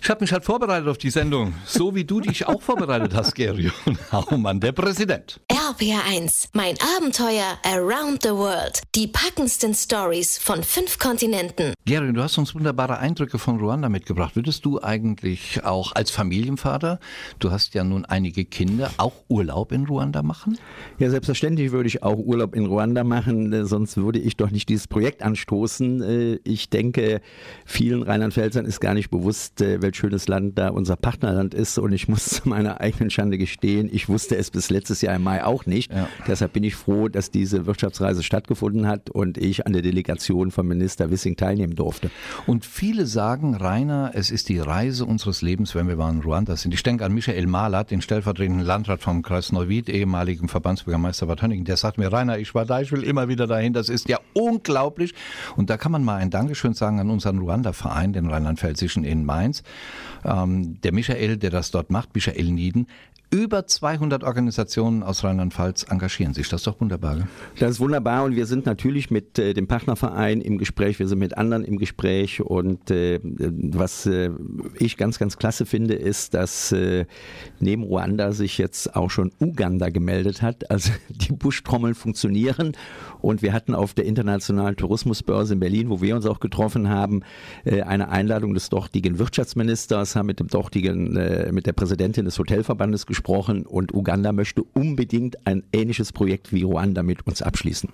Ich 0.01 0.09
habe 0.09 0.21
mich 0.21 0.31
halt 0.31 0.45
vorbereitet 0.45 0.87
auf 0.87 0.99
die 0.99 1.09
Sendung, 1.09 1.55
so 1.65 1.95
wie 1.95 2.03
du 2.03 2.21
dich 2.21 2.45
auch 2.47 2.61
vorbereitet 2.61 3.15
hast, 3.15 3.33
Gary 3.33 3.71
Haumann, 4.11 4.59
der 4.59 4.71
Präsident. 4.71 5.39
RPR1, 5.65 6.49
mein 6.53 6.75
Abenteuer 6.95 7.57
around 7.63 8.21
the 8.21 8.29
world. 8.29 8.83
Die 8.93 9.07
packendsten 9.07 9.73
Stories 9.73 10.37
von 10.37 10.61
fünf 10.61 10.99
Kontinenten. 10.99 11.73
Gary, 11.85 12.13
du 12.13 12.21
hast 12.21 12.37
uns 12.37 12.53
wunderbare 12.53 12.99
Eindrücke 12.99 13.39
von 13.39 13.59
Ruanda 13.59 13.89
mitgebracht. 13.89 14.35
Würdest 14.35 14.63
du 14.65 14.79
eigentlich 14.81 15.63
auch 15.63 15.93
als 15.93 16.11
Familienvater, 16.11 16.99
du 17.39 17.49
hast 17.49 17.73
ja 17.73 17.83
nun 17.83 18.05
einige 18.05 18.45
Kinder, 18.45 18.91
auch 18.97 19.13
Urlaub 19.27 19.71
in 19.71 19.85
Ruanda 19.85 20.21
machen? 20.21 20.59
Ja, 20.99 21.09
selbstverständlich 21.09 21.71
würde 21.71 21.87
ich 21.87 22.03
auch 22.03 22.17
Urlaub 22.17 22.55
in 22.55 22.67
Ruanda 22.67 23.03
machen, 23.03 23.51
äh, 23.51 23.65
sonst 23.65 23.97
würde 23.97 24.19
ich 24.19 24.37
doch 24.37 24.51
nicht 24.51 24.69
dieses 24.69 24.87
Projekt 24.87 25.23
anstoßen. 25.23 26.01
Äh, 26.03 26.39
ich 26.43 26.69
denke, 26.69 27.21
vielen 27.65 28.03
Rheinland-Pfälzern 28.03 28.65
ist 28.65 28.81
gar 28.81 28.93
nicht 28.93 29.09
bewusst, 29.09 29.61
äh, 29.61 29.81
welche 29.81 30.01
schönes 30.01 30.27
Land 30.27 30.59
da 30.59 30.69
unser 30.69 30.95
Partnerland 30.95 31.55
ist. 31.55 31.79
Und 31.79 31.91
ich 31.91 32.07
muss 32.07 32.25
zu 32.25 32.41
meiner 32.49 32.81
eigenen 32.81 33.09
Schande 33.09 33.39
gestehen, 33.39 33.89
ich 33.91 34.09
wusste 34.09 34.35
es 34.35 34.51
bis 34.51 34.69
letztes 34.69 35.01
Jahr 35.01 35.15
im 35.15 35.23
Mai 35.23 35.43
auch 35.43 35.54
nicht. 35.65 35.93
Ja. 35.93 36.07
Deshalb 36.27 36.53
bin 36.53 36.63
ich 36.63 36.75
froh, 36.75 37.07
dass 37.07 37.31
diese 37.31 37.65
Wirtschaftsreise 37.65 38.23
stattgefunden 38.23 38.87
hat 38.87 39.09
und 39.09 39.37
ich 39.37 39.65
an 39.65 39.73
der 39.73 39.81
Delegation 39.81 40.51
von 40.51 40.67
Minister 40.67 41.09
Wissing 41.11 41.35
teilnehmen 41.37 41.75
durfte. 41.75 42.11
Und 42.45 42.65
viele 42.65 43.05
sagen, 43.05 43.55
Rainer, 43.55 44.11
es 44.13 44.31
ist 44.31 44.49
die 44.49 44.59
Reise 44.59 45.05
unseres 45.05 45.41
Lebens, 45.41 45.75
wenn 45.75 45.87
wir 45.87 45.95
mal 45.95 46.11
in 46.11 46.21
Ruanda 46.21 46.55
sind. 46.55 46.73
Ich 46.73 46.83
denke 46.83 47.05
an 47.05 47.13
Michael 47.13 47.47
Malat, 47.47 47.91
den 47.91 48.01
stellvertretenden 48.01 48.65
Landrat 48.65 49.01
vom 49.01 49.21
Kreis 49.21 49.51
Neuwied, 49.51 49.89
ehemaligen 49.89 50.47
Verbandsbürgermeister 50.47 51.25
Bad 51.27 51.41
Hönningen. 51.41 51.65
Der 51.65 51.77
sagt 51.77 51.97
mir, 51.97 52.11
Rainer, 52.11 52.37
ich 52.37 52.53
war 52.53 52.65
da, 52.65 52.81
ich 52.81 52.91
will 52.91 53.03
immer 53.03 53.27
wieder 53.27 53.47
dahin. 53.47 53.73
Das 53.73 53.89
ist 53.89 54.09
ja 54.09 54.19
unglaublich. 54.33 55.13
Und 55.55 55.69
da 55.69 55.77
kann 55.77 55.91
man 55.91 56.03
mal 56.03 56.17
ein 56.17 56.29
Dankeschön 56.29 56.73
sagen 56.73 56.99
an 56.99 57.09
unseren 57.09 57.39
Ruanda-Verein, 57.39 58.13
den 58.13 58.27
Rheinland-Pfälzischen 58.27 59.03
in 59.03 59.25
Mainz. 59.25 59.63
Ähm, 60.23 60.81
der 60.81 60.93
Michael, 60.93 61.37
der 61.37 61.49
das 61.49 61.71
dort 61.71 61.89
macht, 61.89 62.15
Michael 62.15 62.51
Nieden, 62.51 62.87
über 63.35 63.67
200 63.67 64.23
Organisationen 64.23 65.03
aus 65.03 65.25
Rheinland-Pfalz 65.25 65.87
engagieren 65.89 66.33
sich. 66.33 66.47
Das 66.47 66.61
ist 66.61 66.67
doch 66.67 66.79
wunderbar. 66.79 67.15
Gell? 67.15 67.27
Das 67.59 67.71
ist 67.71 67.79
wunderbar 67.81 68.23
und 68.23 68.37
wir 68.37 68.45
sind 68.45 68.65
natürlich 68.65 69.11
mit 69.11 69.37
äh, 69.37 69.53
dem 69.53 69.67
Partnerverein 69.67 70.39
im 70.39 70.57
Gespräch, 70.57 70.99
wir 70.99 71.07
sind 71.09 71.19
mit 71.19 71.37
anderen 71.37 71.65
im 71.65 71.77
Gespräch 71.77 72.41
und 72.41 72.89
äh, 72.91 73.19
was 73.21 74.05
äh, 74.05 74.29
ich 74.79 74.95
ganz, 74.95 75.19
ganz 75.19 75.35
klasse 75.35 75.65
finde, 75.65 75.95
ist, 75.95 76.33
dass 76.33 76.71
äh, 76.71 77.05
neben 77.59 77.83
Ruanda 77.83 78.31
sich 78.31 78.57
jetzt 78.57 78.95
auch 78.95 79.11
schon 79.11 79.33
Uganda 79.41 79.89
gemeldet 79.89 80.41
hat. 80.41 80.71
Also 80.71 80.91
die 81.09 81.33
Buschtrommeln 81.33 81.93
funktionieren 81.93 82.71
und 83.19 83.41
wir 83.41 83.51
hatten 83.51 83.75
auf 83.75 83.93
der 83.93 84.05
internationalen 84.05 84.77
Tourismusbörse 84.77 85.55
in 85.55 85.59
Berlin, 85.59 85.89
wo 85.89 86.01
wir 86.01 86.15
uns 86.15 86.25
auch 86.25 86.39
getroffen 86.39 86.87
haben, 86.87 87.23
äh, 87.65 87.81
eine 87.81 88.07
Einladung 88.07 88.53
des 88.53 88.69
dortigen 88.69 89.19
Wirtschaftsministers, 89.19 90.15
haben 90.15 90.27
mit 90.27 90.39
dem 90.39 90.47
dortigen, 90.47 91.17
äh, 91.17 91.51
mit 91.51 91.65
der 91.65 91.73
Präsidentin 91.73 92.23
des 92.23 92.39
Hotelverbandes 92.39 93.05
gesprochen 93.05 93.24
und 93.27 93.93
Uganda 93.93 94.31
möchte 94.31 94.63
unbedingt 94.63 95.45
ein 95.45 95.63
ähnliches 95.73 96.11
Projekt 96.11 96.53
wie 96.53 96.63
Ruanda 96.63 97.03
mit 97.03 97.25
uns 97.27 97.41
abschließen. 97.41 97.89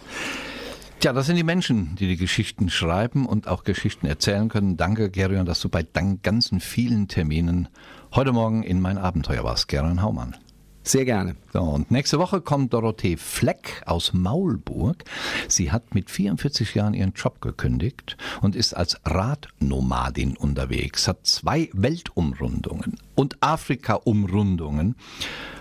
Tja, 0.99 1.13
das 1.13 1.25
sind 1.25 1.35
die 1.35 1.43
Menschen, 1.43 1.95
die 1.95 2.07
die 2.07 2.17
Geschichten 2.17 2.69
schreiben 2.69 3.25
und 3.25 3.47
auch 3.47 3.63
Geschichten 3.63 4.05
erzählen 4.05 4.49
können. 4.49 4.77
Danke, 4.77 5.09
Gerion, 5.09 5.47
dass 5.47 5.59
du 5.59 5.67
bei 5.67 5.81
deinen 5.81 6.21
ganzen 6.21 6.59
vielen 6.59 7.07
Terminen 7.07 7.69
heute 8.13 8.33
Morgen 8.33 8.61
in 8.61 8.79
mein 8.81 8.99
Abenteuer 8.99 9.43
warst. 9.43 9.67
Gerion 9.67 10.03
Haumann. 10.03 10.35
Sehr 10.83 11.05
gerne. 11.05 11.35
So, 11.53 11.61
und 11.61 11.91
nächste 11.91 12.17
Woche 12.17 12.41
kommt 12.41 12.73
Dorothee 12.73 13.15
Fleck 13.15 13.83
aus 13.85 14.13
Maulburg. 14.13 15.03
Sie 15.47 15.71
hat 15.71 15.93
mit 15.93 16.09
44 16.09 16.73
Jahren 16.73 16.95
ihren 16.95 17.13
Job 17.13 17.39
gekündigt 17.39 18.17
und 18.41 18.55
ist 18.55 18.73
als 18.73 18.99
Radnomadin 19.05 20.35
unterwegs, 20.37 21.07
hat 21.07 21.25
zwei 21.27 21.69
Weltumrundungen 21.73 22.97
und 23.13 23.37
Afrika-Umrundungen 23.41 24.95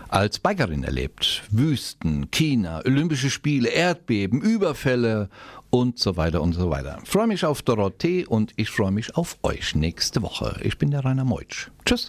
als 0.09 0.38
Bikerin 0.38 0.85
erlebt. 0.85 1.42
Wüsten, 1.50 2.30
China, 2.30 2.80
Olympische 2.85 3.28
Spiele, 3.30 3.68
Erdbeben, 3.68 4.40
Überfälle 4.40 5.28
und 5.68 5.98
so 5.98 6.16
weiter 6.16 6.40
und 6.40 6.54
so 6.54 6.70
weiter. 6.70 6.98
Freue 7.04 7.26
mich 7.26 7.44
auf 7.44 7.61
Dorothee 7.62 8.24
und 8.24 8.52
ich 8.56 8.70
freue 8.70 8.90
mich 8.90 9.16
auf 9.16 9.38
euch 9.42 9.74
nächste 9.74 10.22
Woche. 10.22 10.59
Ich 10.62 10.78
bin 10.78 10.90
der 10.90 11.04
Rainer 11.04 11.24
Meutsch. 11.24 11.70
Tschüss. 11.85 12.09